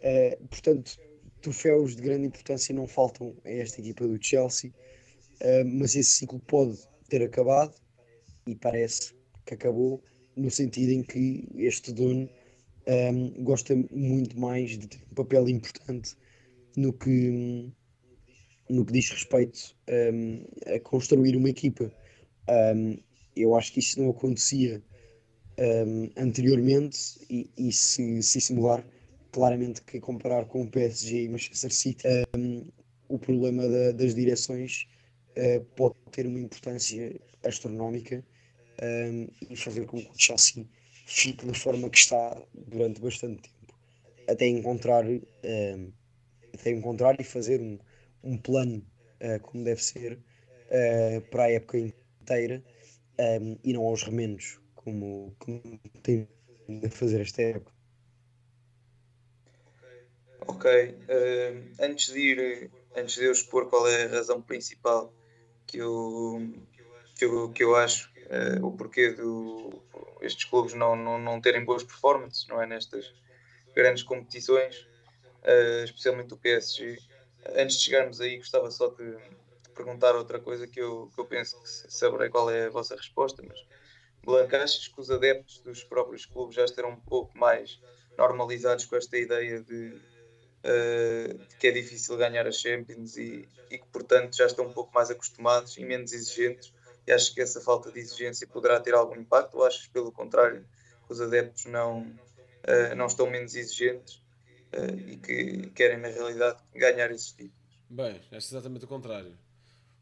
[0.05, 0.97] Eh, portanto,
[1.43, 4.71] troféus de grande importância não faltam a esta equipa do Chelsea,
[5.41, 6.79] eh, mas esse ciclo pode
[7.09, 7.75] ter acabado
[8.47, 9.13] e parece
[9.45, 10.01] que acabou
[10.35, 12.29] no sentido em que este dono
[12.87, 16.15] ehm, gosta muito mais de ter um papel importante
[16.77, 17.69] no que,
[18.69, 21.91] no que diz respeito ehm, a construir uma equipa.
[22.47, 22.97] Ehm,
[23.35, 24.81] eu acho que isso não acontecia
[26.17, 28.55] anteriormente e, e se, se isso
[29.33, 32.67] claramente que comparar com o PSG e Manchester City, ehm,
[33.09, 34.87] o problema da- das direções
[35.35, 38.25] eh, pode ter uma importância astronómica
[38.81, 40.67] ehm, e fazer com que o Chelsea
[41.05, 43.73] fique da forma que está durante bastante tempo,
[44.27, 45.05] até encontrar,
[45.43, 45.91] ehm,
[46.53, 47.77] até encontrar e fazer um,
[48.23, 48.85] um plano
[49.19, 50.21] eh, como deve ser
[50.69, 52.63] eh, para a época inteira
[53.19, 55.61] ehm, e não aos remendos, como, como
[56.03, 56.29] tem
[56.69, 57.72] de fazer esta época.
[60.47, 60.65] Ok,
[61.07, 65.13] eh, antes de ir, antes de eu expor qual é a razão principal
[65.65, 66.53] que eu,
[67.17, 69.81] que eu, que eu acho eh, o porquê do
[70.21, 72.65] estes clubes não, não, não terem boas performances, não é?
[72.65, 73.13] Nestas
[73.75, 74.87] grandes competições,
[75.43, 76.97] eh, especialmente o PSG.
[77.55, 79.17] Antes de chegarmos aí, gostava só de
[79.73, 83.43] perguntar outra coisa que eu, que eu penso que saberei qual é a vossa resposta,
[83.47, 83.59] mas
[84.23, 87.79] Blanca, achas que os adeptos dos próprios clubes já estarão um pouco mais
[88.17, 89.99] normalizados com esta ideia de,
[90.63, 94.93] eh, que é difícil ganhar a Champions e, e que, portanto, já estão um pouco
[94.93, 96.73] mais acostumados e menos exigentes?
[97.05, 99.55] E acho que essa falta de exigência poderá ter algum impacto?
[99.55, 100.65] Ou achas, pelo contrário,
[101.05, 102.17] que os adeptos não,
[102.63, 104.21] eh, não estão menos exigentes
[104.71, 107.53] eh, e que querem, na realidade, ganhar esses títulos?
[107.89, 109.37] Bem, acho exatamente o contrário.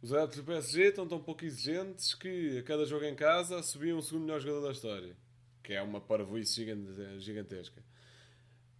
[0.01, 3.97] Os adeptos do PSG estão tão pouco exigentes que a cada jogo em casa subiam
[3.97, 5.15] o segundo melhor jogador da história.
[5.63, 7.83] Que é uma parvoíce gigante- gigantesca.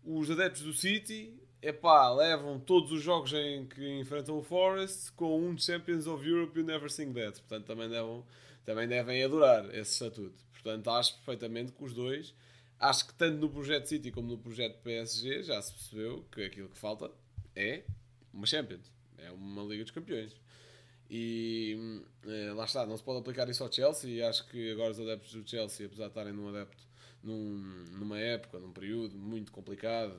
[0.04, 5.40] Os adeptos do City, epá, levam todos os jogos em que enfrentam o Forest com
[5.40, 7.40] um Champions of Europe You Never Sing That.
[7.42, 8.24] Portanto, também devem,
[8.66, 10.44] também devem adorar esse estatuto.
[10.52, 12.34] Portanto, acho perfeitamente que os dois,
[12.80, 16.70] acho que tanto no projeto City como no projeto PSG, já se percebeu que aquilo
[16.70, 17.12] que falta
[17.56, 17.84] é
[18.34, 18.92] uma Champions.
[19.18, 20.36] É uma Liga dos Campeões.
[21.14, 21.78] E
[22.26, 24.10] eh, lá está, não se pode aplicar isso ao Chelsea.
[24.12, 26.84] E acho que agora os adeptos do Chelsea, apesar de estarem num adepto
[27.24, 30.18] num- numa época, num período muito complicado,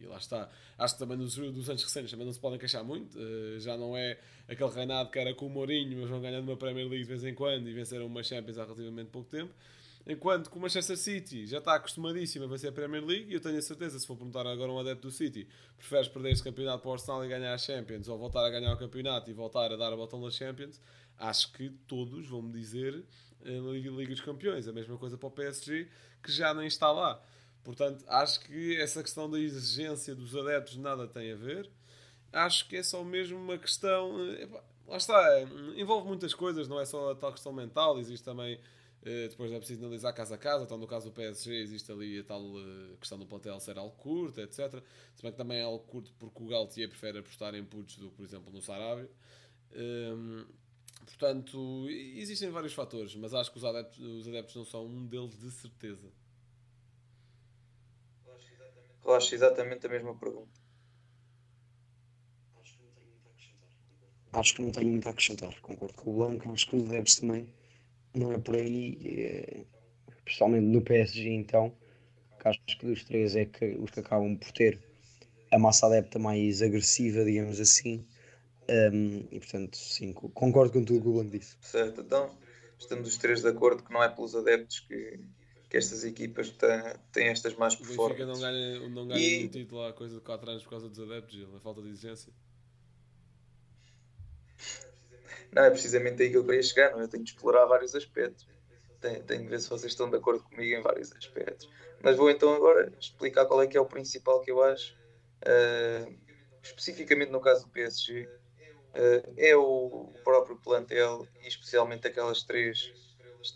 [0.00, 0.50] e lá está.
[0.78, 3.18] Acho que também dos, dos anos recentes também não se podem queixar muito.
[3.18, 6.56] eh, já não é aquele reinado que era com o Mourinho, mas vão ganhando uma
[6.56, 9.52] Premier League de vez em quando e venceram uma Champions há relativamente pouco tempo.
[10.06, 13.40] Enquanto que o Manchester City já está acostumadíssimo a vencer a Premier League, e eu
[13.40, 16.44] tenho a certeza, se for perguntar agora a um adepto do City, preferes perder este
[16.44, 19.32] campeonato para o Arsenal e ganhar a Champions, ou voltar a ganhar o campeonato e
[19.32, 20.78] voltar a dar a botão das Champions,
[21.18, 23.04] acho que todos vão me dizer
[23.44, 24.66] a Liga, Liga dos Campeões.
[24.66, 25.88] A mesma coisa para o PSG,
[26.22, 27.22] que já nem está lá.
[27.62, 31.70] Portanto, acho que essa questão da exigência dos adeptos nada tem a ver.
[32.32, 34.18] Acho que é só mesmo uma questão.
[34.34, 34.48] eh,
[34.86, 38.60] lá está, eh, envolve muitas coisas, não é só a tal questão mental, existe também.
[39.04, 40.64] Eh, Depois é preciso analisar casa a casa.
[40.64, 43.94] Então, no caso do PSG, existe ali a tal eh, questão do plantel ser algo
[43.96, 44.82] curto, etc.
[45.14, 48.10] Se bem que também é algo curto porque o Galtier prefere apostar em putos do
[48.10, 49.10] que, por exemplo, no Sarabia.
[49.74, 50.46] Hum,
[51.06, 55.38] portanto, existem vários fatores, mas acho que os adeptos, os adeptos não são um deles
[55.38, 56.10] de certeza.
[59.04, 60.64] Eu acho exatamente a mesma pergunta.
[64.32, 65.60] acho que não tenho muito a acrescentar.
[65.60, 67.46] Concordo com o Blanco, acho que o Debs também
[68.14, 69.64] não é por aí, é,
[70.18, 71.72] especialmente no PSG então,
[72.40, 74.78] que acho que dos três é que os que acabam por ter
[75.50, 78.06] a massa adepta mais agressiva, digamos assim.
[78.68, 81.56] Um, e portanto, sim, concordo com tudo o que o Blanco disse.
[81.60, 82.30] Certo, então
[82.78, 85.20] estamos os três de acordo que não é pelos adeptos que,
[85.68, 88.24] que estas equipas têm, têm estas más performances.
[88.24, 89.44] O Benfica não ganha, não ganha e...
[89.44, 92.32] um título há coisa de 4 anos por causa dos adeptos, a falta de exigência.
[95.54, 97.00] Não, é precisamente aí que eu queria chegar, não?
[97.00, 97.04] É?
[97.04, 98.48] eu tenho de explorar vários aspectos.
[99.00, 101.70] Tenho, tenho de ver se vocês estão de acordo comigo em vários aspectos.
[102.02, 104.96] Mas vou então agora explicar qual é que é o principal que eu acho,
[105.46, 106.12] uh,
[106.60, 112.92] especificamente no caso do PSG, uh, é o próprio plantel e especialmente aquelas três,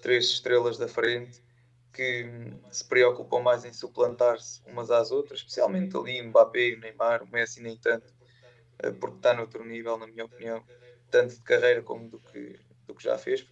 [0.01, 1.43] três estrelas da frente
[1.93, 2.25] que
[2.71, 7.61] se preocupam mais em suplantar-se umas às outras, especialmente ali Mbappé, o Neymar, o Messi
[7.61, 8.15] nem tanto,
[8.85, 10.65] uh, porque está noutro nível, na minha opinião
[11.11, 13.47] tanto de carreira como do que, do que já fez,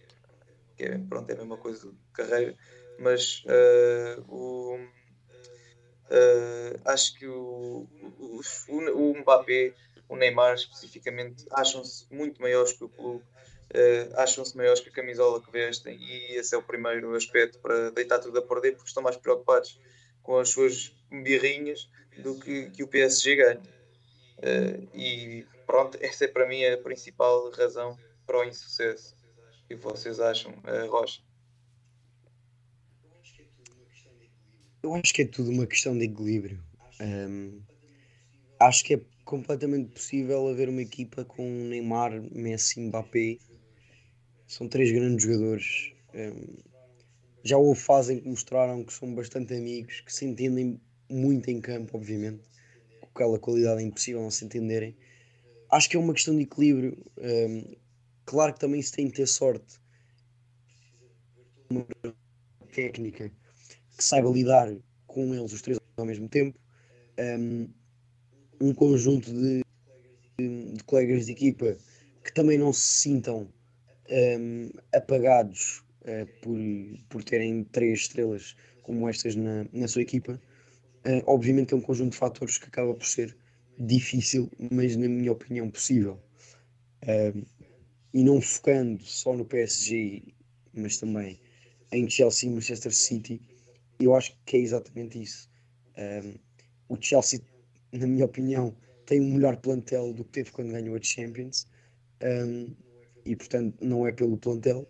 [0.75, 2.55] que é, pronto, é a mesma coisa de carreira,
[2.99, 7.87] mas uh, o, uh, acho que o,
[8.19, 9.73] o, o, Mbappé,
[10.07, 15.41] o Neymar especificamente, acham-se muito maiores que o clube, uh, acham-se maiores que a camisola
[15.41, 19.03] que vestem, e esse é o primeiro aspecto para deitar tudo a perder, porque estão
[19.03, 19.79] mais preocupados
[20.21, 23.61] com as suas birrinhas do que, que o PSG ganha.
[24.93, 29.15] e pronto, essa é para mim a principal razão para o insucesso.
[29.69, 31.21] E vocês acham, uh, Rocha?
[34.81, 36.63] Eu acho que é tudo uma questão de equilíbrio.
[37.01, 37.61] Um,
[38.59, 43.37] acho que é completamente possível haver uma equipa com Neymar, Messi, Mbappé.
[44.47, 45.91] São três grandes jogadores.
[46.13, 46.55] Um,
[47.43, 51.97] já houve fazem que mostraram que são bastante amigos, que se entendem muito em campo,
[51.97, 52.43] obviamente.
[53.01, 54.95] Com aquela qualidade é impossível não se entenderem
[55.69, 56.97] acho que é uma questão de equilíbrio.
[57.17, 57.75] Um,
[58.25, 59.79] claro que também se tem de ter sorte.
[61.69, 61.85] Uma
[62.73, 63.31] técnica
[63.97, 64.73] que saiba lidar
[65.05, 66.57] com eles os três ao mesmo tempo.
[67.19, 67.69] Um,
[68.61, 69.63] um conjunto de,
[70.37, 71.77] de, de, colegas de equipa
[72.23, 73.51] que também não se sintam
[74.09, 76.57] um, apagados uh, por,
[77.09, 80.39] por terem três estrelas como estas na, na sua equipa.
[81.05, 83.35] Uh, obviamente é um conjunto de fatores que acaba por ser
[83.77, 86.19] difícil, mas na minha opinião possível.
[87.07, 87.43] Um,
[88.13, 90.23] e não focando só no PSG,
[90.73, 91.39] mas também
[91.91, 93.41] em Chelsea e Manchester City,
[93.99, 95.49] eu acho que é exatamente isso.
[95.97, 96.33] Um,
[96.89, 97.41] o Chelsea,
[97.91, 101.67] na minha opinião, tem um melhor plantel do que teve quando ganhou a Champions,
[102.23, 102.73] um,
[103.25, 104.87] e portanto não é pelo plantel.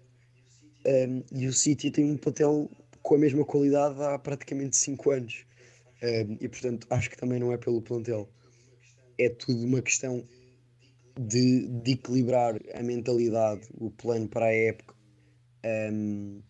[1.31, 2.69] e o City tem um plantel
[3.01, 5.45] com a mesma qualidade há praticamente 5 anos,
[6.39, 8.29] e portanto acho que também não é pelo plantel
[9.17, 10.23] é tudo uma questão
[11.19, 14.95] de, de equilibrar a mentalidade, o plano para a época
[15.91, 16.41] um,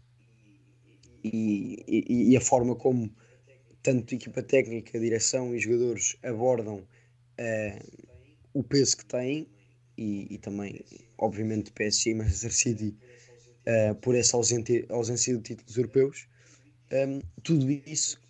[1.23, 3.09] e, e, e, a forma como
[3.81, 8.03] tanto equipa técnica, direção e jogadores abordam uh,
[8.53, 9.47] o peso que têm
[9.97, 10.83] e, e também,
[11.17, 12.95] obviamente, PSG e Manchester City
[13.65, 16.27] uh, por essa ausência, ausência de títulos europeus.
[16.91, 18.21] Um, tudo isso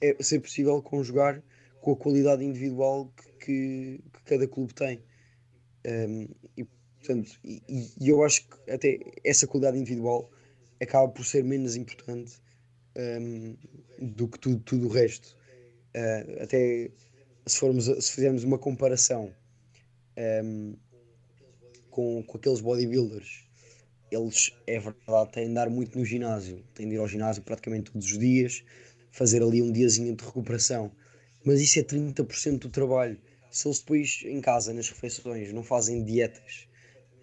[0.00, 1.42] é ser possível conjugar
[1.80, 5.00] com a qualidade individual que que, que cada clube tem.
[5.86, 6.64] Um, e,
[6.98, 7.62] portanto, e,
[8.00, 10.28] e, eu acho que até essa qualidade individual
[10.82, 12.40] acaba por ser menos importante
[12.96, 13.56] um,
[14.00, 15.36] do que tudo, tudo o resto.
[15.94, 16.90] Uh, até
[17.46, 19.32] se, formos, se fizermos uma comparação
[20.44, 20.76] um,
[21.88, 23.46] com, com aqueles bodybuilders,
[24.10, 27.92] eles, é verdade, têm de andar muito no ginásio, têm de ir ao ginásio praticamente
[27.92, 28.64] todos os dias,
[29.10, 30.92] fazer ali um diazinho de recuperação,
[31.44, 33.18] mas isso é 30% do trabalho
[33.56, 36.68] se eles depois em casa, nas refeições, não fazem dietas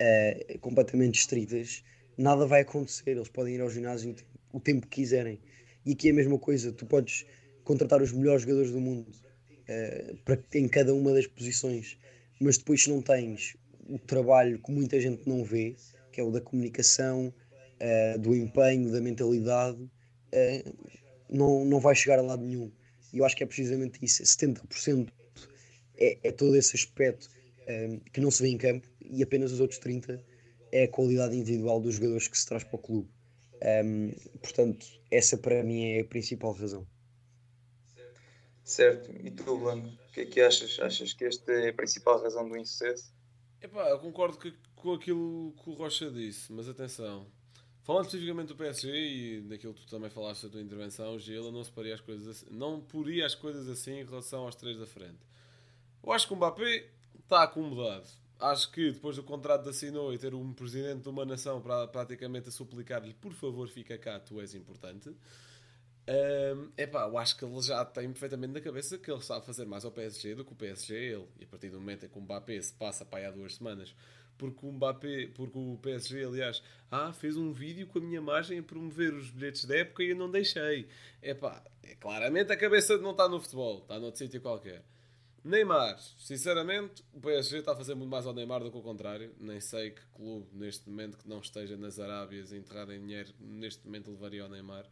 [0.02, 1.84] uh, completamente estritas,
[2.18, 3.12] nada vai acontecer.
[3.12, 4.16] Eles podem ir ao ginásio
[4.52, 5.40] o tempo que quiserem.
[5.86, 7.28] E aqui é a mesma coisa, tu podes
[7.64, 12.00] contratar os melhores jogadores do mundo uh, para, em cada uma das posições,
[12.40, 13.56] mas depois se não tens
[13.88, 15.76] o trabalho que muita gente não vê,
[16.12, 17.32] que é o da comunicação,
[17.80, 20.90] uh, do empenho, da mentalidade, uh,
[21.30, 22.72] não, não vai chegar a lado nenhum.
[23.14, 25.10] E eu acho que é precisamente isso: 70%
[26.04, 27.30] é, é todo esse aspecto
[27.68, 30.24] um, que não se vê em campo e apenas os outros 30
[30.72, 33.10] é a qualidade individual dos jogadores que se traz para o clube.
[33.86, 36.86] Um, portanto, essa para mim é a principal razão.
[38.64, 39.12] Certo.
[39.24, 40.80] E tu, Blanco, o que é que achas?
[40.80, 43.14] Achas que esta é a principal razão do insucesso?
[43.62, 47.28] Epá, eu concordo que, com aquilo que o Rocha disse, mas atenção.
[47.84, 51.64] Falando especificamente do PSG e daquilo que tu também falaste da tua intervenção, Gila não
[51.64, 54.88] se paria as coisas assim, não poria as coisas assim em relação aos três da
[54.88, 55.20] frente.
[56.04, 56.90] Eu acho que o Mbappé
[57.20, 58.08] está acomodado.
[58.40, 61.88] acho que depois do contrato de assinou e ter um presidente de uma nação para
[61.88, 65.10] praticamente a suplicar-lhe por favor fica cá, tu és importante.
[66.06, 69.66] Um, epá, eu acho que ele já tem perfeitamente na cabeça que ele sabe fazer
[69.66, 71.28] mais ao PSG do que o PSG é ele.
[71.40, 73.56] E a partir do momento em que o Mbappé se passa para aí há duas
[73.56, 73.96] semanas,
[74.38, 78.60] porque o Mbappé, porque o PSG, aliás, ah, fez um vídeo com a minha imagem
[78.60, 80.90] a promover os bilhetes da época e eu não deixei.
[81.22, 84.84] Epá, é claramente a cabeça não está no futebol, está noutro sítio qualquer.
[85.44, 89.36] Neymar, sinceramente, o PSG está a fazer muito mais ao Neymar do que o contrário.
[89.40, 93.86] Nem sei que clube neste momento que não esteja nas Arábias enterrado em dinheiro, neste
[93.86, 94.86] momento levaria ao Neymar.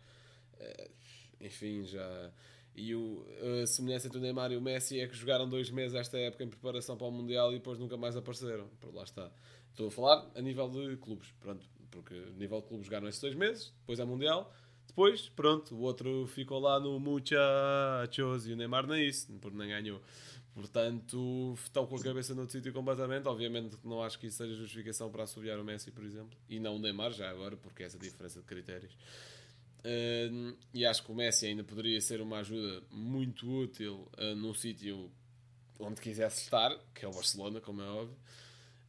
[0.55, 0.91] Uh,
[1.39, 2.31] enfim, já.
[2.75, 3.25] E o,
[3.61, 6.43] a semelhança entre o Neymar e o Messi é que jogaram dois meses esta época
[6.43, 8.67] em preparação para o Mundial e depois nunca mais apareceram.
[8.79, 9.31] Por lá está.
[9.69, 13.21] Estou a falar a nível de clubes, pronto, porque a nível de clubes jogaram esses
[13.21, 14.53] dois meses, depois é Mundial,
[14.91, 19.69] depois, pronto, o outro ficou lá no Muchachos e o Neymar nem isso, porque nem
[19.69, 20.01] ganhou.
[20.53, 23.27] Portanto, estão com a cabeça no sítio completamente.
[23.27, 26.59] Obviamente que não acho que isso seja justificação para assobiar o Messi, por exemplo, e
[26.59, 28.93] não o Neymar, já agora, porque é essa diferença de critérios.
[29.79, 34.53] Uh, e acho que o Messi ainda poderia ser uma ajuda muito útil uh, num
[34.53, 35.11] sítio
[35.79, 38.17] onde quisesse estar, que é o Barcelona, como é óbvio.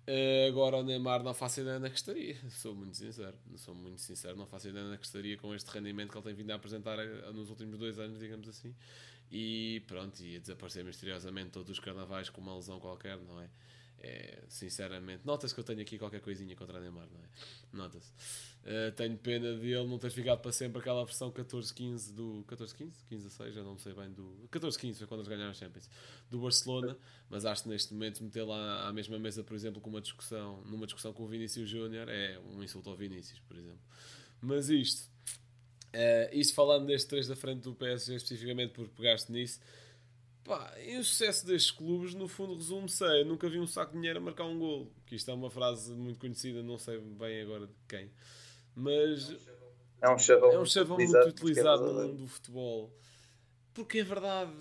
[0.07, 4.01] Uh, agora o Neymar não faço ideia na que estaria, sou muito sincero, sou muito
[4.01, 6.57] sincero, não faço ideia na que estaria com este rendimento que ele tem vindo a
[6.57, 6.99] apresentar
[7.33, 8.75] nos últimos dois anos, digamos assim.
[9.35, 13.49] E pronto, ia desaparecer misteriosamente todos os carnavais com uma lesão qualquer, não é?
[13.99, 17.29] é sinceramente, nota-se que eu tenho aqui qualquer coisinha contra Neymar, não é?
[17.73, 18.13] Nota-se.
[18.63, 22.45] Uh, tenho pena de ele não ter ficado para sempre aquela versão 14-15 do.
[22.47, 22.93] 14-15?
[23.09, 24.47] 15 a 6, já não sei bem do.
[24.51, 25.89] 14-15 foi quando eles ganharam a Champions.
[26.29, 26.99] Do Barcelona,
[27.31, 30.63] mas acho que neste momento meter lá à mesma mesa, por exemplo, com uma discussão,
[30.67, 33.81] numa discussão com o Vinícius Júnior é um insulto ao Vinícius, por exemplo.
[34.43, 35.09] Mas isto,
[35.95, 39.61] Uh, isto falando deste 3 da frente do PSG, especificamente porque pegaste nisso,
[40.43, 43.99] pá, e o sucesso destes clubes, no fundo, resume-se a nunca vi um saco de
[43.99, 44.91] dinheiro a marcar um gol.
[45.05, 48.11] Que isto é uma frase muito conhecida, não sei bem agora de quem,
[48.75, 49.37] mas
[50.01, 52.93] é um chavão, é um chavão muito utilizado, muito utilizado no mundo do futebol.
[53.75, 54.53] Porque é verdade,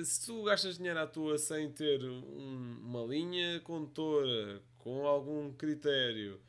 [0.00, 5.52] eh, se tu gastas dinheiro à tua sem ter um, uma linha condutora com algum
[5.52, 6.40] critério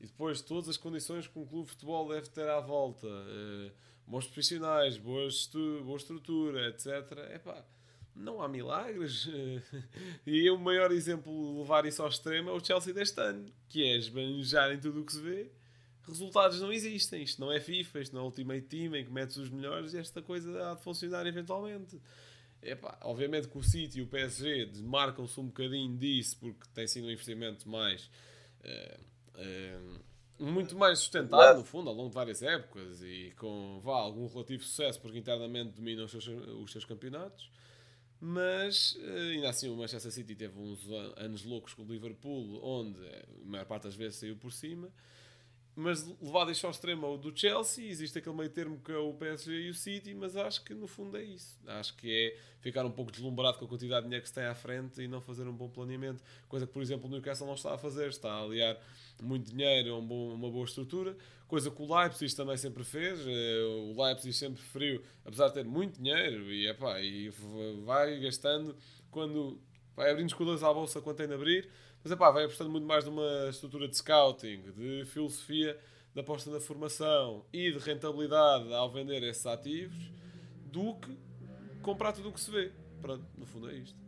[0.00, 3.70] e depois todas as condições que um clube de futebol deve ter à volta, uh,
[4.06, 5.28] bons profissionais, boa,
[5.84, 6.86] boa estrutura, etc.
[7.34, 7.64] Epá,
[8.14, 9.28] não há milagres.
[10.26, 13.82] e o maior exemplo de levar isso ao extremo é o Chelsea deste ano, que
[13.82, 15.50] é esbanjar em tudo o que se vê.
[16.06, 17.22] Resultados não existem.
[17.22, 19.98] Isto não é FIFA, isto não é Ultimate Team em que metes os melhores e
[19.98, 21.98] esta coisa há de funcionar eventualmente.
[22.62, 27.06] Epá, obviamente que o City e o PSG desmarcam-se um bocadinho disso porque tem sido
[27.06, 28.10] um investimento mais.
[28.60, 29.13] Uh,
[30.38, 34.62] muito mais sustentado, no fundo, ao longo de várias épocas e com vá, algum relativo
[34.62, 37.50] sucesso, porque internamente dominam os seus, os seus campeonatos.
[38.20, 40.80] Mas eh, ainda assim, o Manchester City teve uns
[41.16, 44.90] anos loucos com o Liverpool, onde a maior parte das vezes saiu por cima
[45.76, 49.52] mas levado isto ao extremo do Chelsea, existe aquele meio termo que é o PSG
[49.52, 51.58] e o City, mas acho que no fundo é isso.
[51.66, 54.44] Acho que é ficar um pouco deslumbrado com a quantidade de dinheiro que se tem
[54.44, 56.22] à frente e não fazer um bom planeamento.
[56.48, 58.08] Coisa que, por exemplo, o Newcastle não está a fazer.
[58.08, 58.78] Está a aliar
[59.20, 61.16] muito dinheiro a um bom, uma boa estrutura.
[61.48, 63.20] Coisa que o Leipzig também sempre fez.
[63.26, 67.30] Eh, o Leipzig sempre preferiu, apesar de ter muito dinheiro, e, epá, e
[67.84, 68.76] vai gastando
[69.10, 69.60] quando
[69.96, 71.70] vai abrindo escudas à bolsa quando tem de abrir
[72.04, 75.80] mas epá, vai apostando muito mais numa estrutura de scouting, de filosofia
[76.14, 80.12] da aposta na formação e de rentabilidade ao vender esses ativos
[80.66, 81.18] do que
[81.82, 82.70] comprar tudo o que se vê.
[83.00, 83.98] Pronto, no fundo é isto.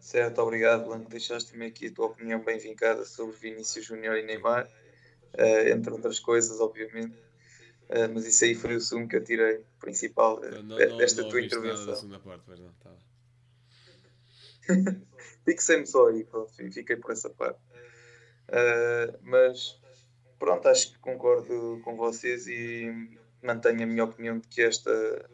[0.00, 1.08] Certo, obrigado, Blanco.
[1.08, 4.68] Deixaste-me aqui a tua opinião bem vincada sobre Vinícius Júnior e Neymar,
[5.34, 7.16] uh, entre outras coisas, obviamente.
[7.92, 11.28] Uh, mas isso aí foi o sumo que eu tirei, principal, uh, não, desta não
[11.28, 11.80] tua intervenção.
[11.80, 12.90] Nada da segunda parte, mas não, tá.
[15.44, 17.60] Fixei-me só aí, pronto, fiquei por essa parte.
[18.48, 19.78] Uh, mas
[20.38, 25.28] pronto, acho que concordo com vocês e mantenho a minha opinião de que esta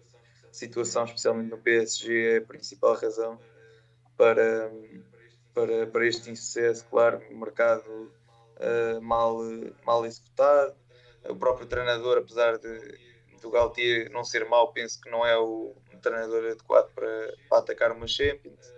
[0.51, 3.39] situação, especialmente no PSG, é a principal razão
[4.17, 4.69] para,
[5.55, 6.85] para, para este insucesso.
[6.91, 8.11] Claro, mercado
[8.57, 9.39] uh, mal,
[9.87, 10.75] mal executado,
[11.25, 13.09] o próprio treinador, apesar de
[13.41, 17.93] do Galtier não ser mau, penso que não é o treinador adequado para, para atacar
[17.93, 18.73] uma Champions.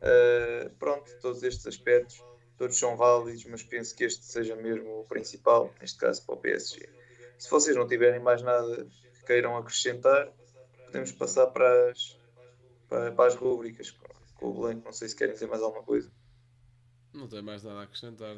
[0.00, 2.22] Uh, pronto, todos estes aspectos,
[2.56, 6.38] todos são válidos, mas penso que este seja mesmo o principal, neste caso para o
[6.38, 6.88] PSG.
[7.38, 10.32] Se vocês não tiverem mais nada que queiram acrescentar,
[10.86, 12.18] podemos passar para as,
[12.88, 13.90] para, para as rubricas
[14.34, 14.84] com o Blanco.
[14.84, 16.10] Não sei se querem dizer mais alguma coisa.
[17.12, 18.36] Não tenho mais nada a acrescentar,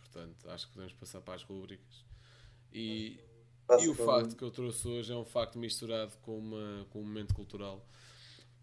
[0.00, 2.04] portanto, acho que podemos passar para as rubricas.
[2.72, 3.18] E,
[3.80, 7.04] e o facto que eu trouxe hoje é um facto misturado com, uma, com um
[7.04, 7.84] momento cultural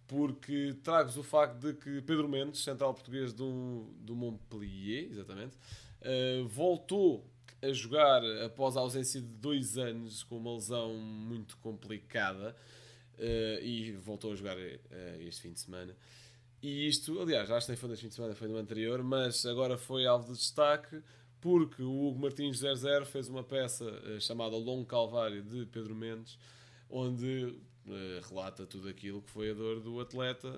[0.08, 6.48] porque trago-vos o facto de que Pedro Mendes, central português do, do Montpellier, exatamente, uh,
[6.48, 7.26] voltou
[7.62, 12.56] a jogar após a ausência de dois anos com uma lesão muito complicada
[13.18, 15.96] uh, e voltou a jogar uh, este fim de semana.
[16.62, 19.78] E isto, aliás, acho que nem foi fim de semana, foi no anterior, mas agora
[19.78, 21.02] foi alvo de destaque
[21.46, 26.40] porque o Hugo Martins 00 fez uma peça uh, chamada Longo Calvário de Pedro Mendes,
[26.90, 27.56] onde
[28.28, 30.50] relata tudo aquilo que foi a dor do atleta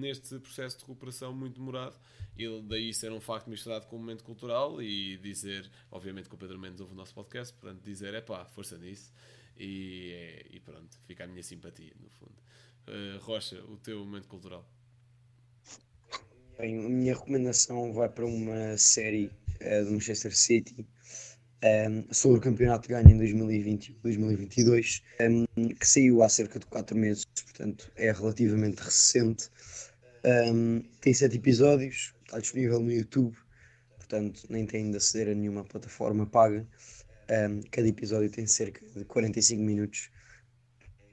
[0.00, 1.96] neste processo de recuperação muito demorado
[2.36, 6.38] e daí ser um facto misturado com um momento cultural e dizer, obviamente que o
[6.38, 9.12] Pedro Mendes ouve o nosso podcast, portanto dizer, é pá, força nisso
[9.56, 12.34] e, e, pronto, fica a minha simpatia no fundo.
[13.20, 14.68] Rocha, o teu momento cultural.
[16.60, 19.32] Bem, a minha recomendação vai para uma série
[19.62, 20.86] uh, do Manchester City um,
[21.62, 23.18] ehm, sobre o campeonato ganho em
[24.02, 29.48] 2020-2022, um, ehm, que saiu há cerca de 4 meses, portanto é relativamente recente.
[30.22, 33.34] Um, ehm, tem 7 episódios, está disponível no YouTube,
[33.96, 36.68] portanto nem tem de aceder a nenhuma plataforma paga.
[37.70, 40.10] Cada episódio tem cerca de 45 minutos.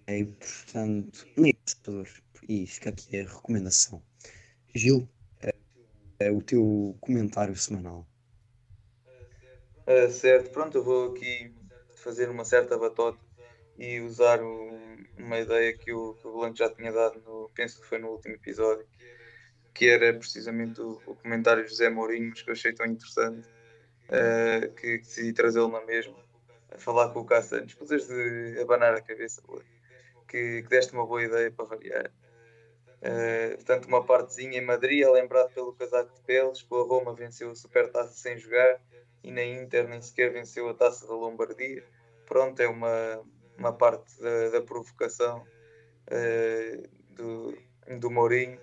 [0.10, 1.26] E, portanto,
[1.66, 2.08] assustador.
[2.50, 4.02] E fica aqui a recomendação.
[4.76, 5.08] Gil,
[6.20, 8.07] é, o teu comentário semanal.
[9.88, 11.53] Uh, certo, pronto, eu vou aqui
[11.95, 13.18] fazer uma certa batota
[13.78, 14.78] e usar o,
[15.18, 18.86] uma ideia que o, que já tinha dado, no, penso que foi no último episódio,
[19.74, 23.47] que era precisamente o, o comentário de José Mourinho, mas que eu achei tão interessante
[24.09, 26.18] uh, que, que decidi trazê-lo na mesma,
[26.72, 27.74] a falar com o Cá Santos.
[27.74, 29.41] Escusas de abanar a cabeça,
[30.28, 32.11] que, que deste uma boa ideia para variar.
[33.02, 37.14] Uh, portanto, uma partezinha em Madrid, é lembrado pelo casaco de peles, com a Roma
[37.14, 38.82] venceu a Supertaça sem jogar
[39.24, 41.84] e na Inter nem sequer venceu a Taça da Lombardia.
[42.26, 43.24] Pronto, é uma,
[43.58, 45.45] uma parte da, da provocação
[46.08, 47.58] uh, do,
[48.00, 48.60] do Mourinho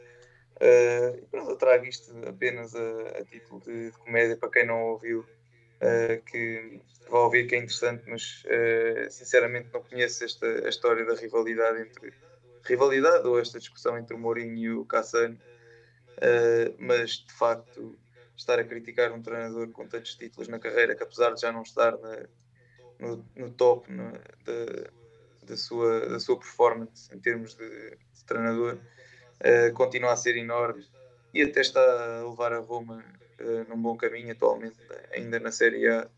[0.55, 4.85] Uh, pronto, eu trago isto apenas a, a título de, de, comédia para quem não
[4.85, 6.81] ouviu, uh, que
[7.11, 8.43] vai ouvir que é interessante, mas
[9.11, 12.15] sinceramente não conheço esta, a história da rivalidade entre
[12.65, 15.39] rivalidade ou esta discussão entre o Mourinho e o Cassano,
[16.79, 17.99] mas de facto
[18.37, 21.63] estar a criticar um treinador com tantos títulos na carreira que apesar de já não
[21.63, 22.27] estar na,
[22.99, 24.91] no, no, top na, da,
[25.43, 28.79] da, sua, da sua performance em termos de, de treinador
[29.41, 30.85] uh, continua a ser enorme
[31.33, 33.05] e até está a levar a Roma
[33.41, 34.77] uh, num bom caminho atualmente,
[35.13, 36.09] ainda na Série A,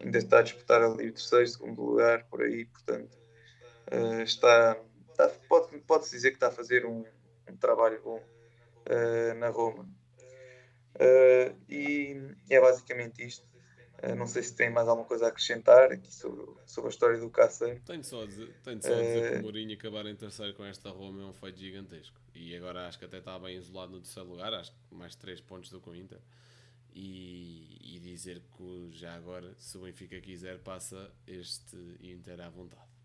[0.00, 3.16] ainda está a disputar ali o terceiro, segundo lugar, por aí, portanto
[3.92, 4.76] uh, está,
[5.10, 7.04] está pode, pode-se dizer que está a fazer um,
[7.48, 8.22] um trabalho bom
[9.38, 9.88] na Roma.
[11.68, 12.16] e
[12.48, 13.46] é basicamente isto.
[14.02, 17.18] Uh, não sei se tem mais alguma coisa a acrescentar aqui sobre, sobre a história
[17.18, 17.82] do Cáceres.
[17.82, 20.54] Tenho só a dizer, tenho só a dizer uh, que o Mourinho acabar em terceiro
[20.54, 22.20] com esta Roma é um feito gigantesco.
[22.34, 25.40] E agora acho que até está bem isolado no terceiro lugar, acho que mais 3
[25.40, 26.20] pontos do que o Inter.
[26.94, 32.95] E, e, dizer que já agora, se o Benfica quiser, passa este Inter à vontade.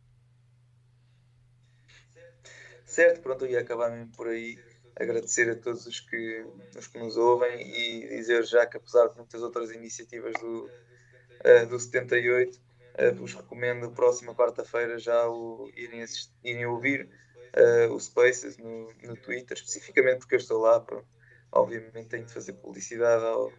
[2.91, 4.59] Certo, pronto, eu ia acabar mesmo por aí
[4.97, 6.45] agradecer a todos os que,
[6.77, 11.65] os que nos ouvem e dizer já que apesar de muitas outras iniciativas do, uh,
[11.69, 12.61] do 78, uh,
[12.95, 16.03] eh, vos recomendo próxima quarta-feira já o irem,
[16.43, 17.09] irem ouvir
[17.55, 21.07] uh, o Spaces no, no Twitter, especificamente porque eu estou lá, pronto.
[21.49, 23.53] obviamente tenho de fazer publicidade ao,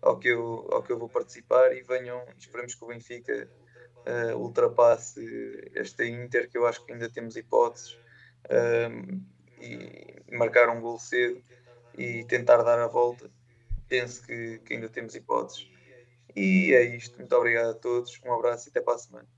[0.00, 3.50] ao, que eu, ao que eu vou participar e venham, esperemos que o Benfica
[4.34, 7.98] ultrapasse esta Inter que eu acho que ainda temos hipóteses
[9.60, 11.42] e marcar um gol cedo
[11.96, 13.30] e tentar dar a volta.
[13.88, 15.68] Penso que, que ainda temos hipóteses.
[16.36, 17.18] E é isto.
[17.18, 18.20] Muito obrigado a todos.
[18.24, 19.37] Um abraço e até para a semana.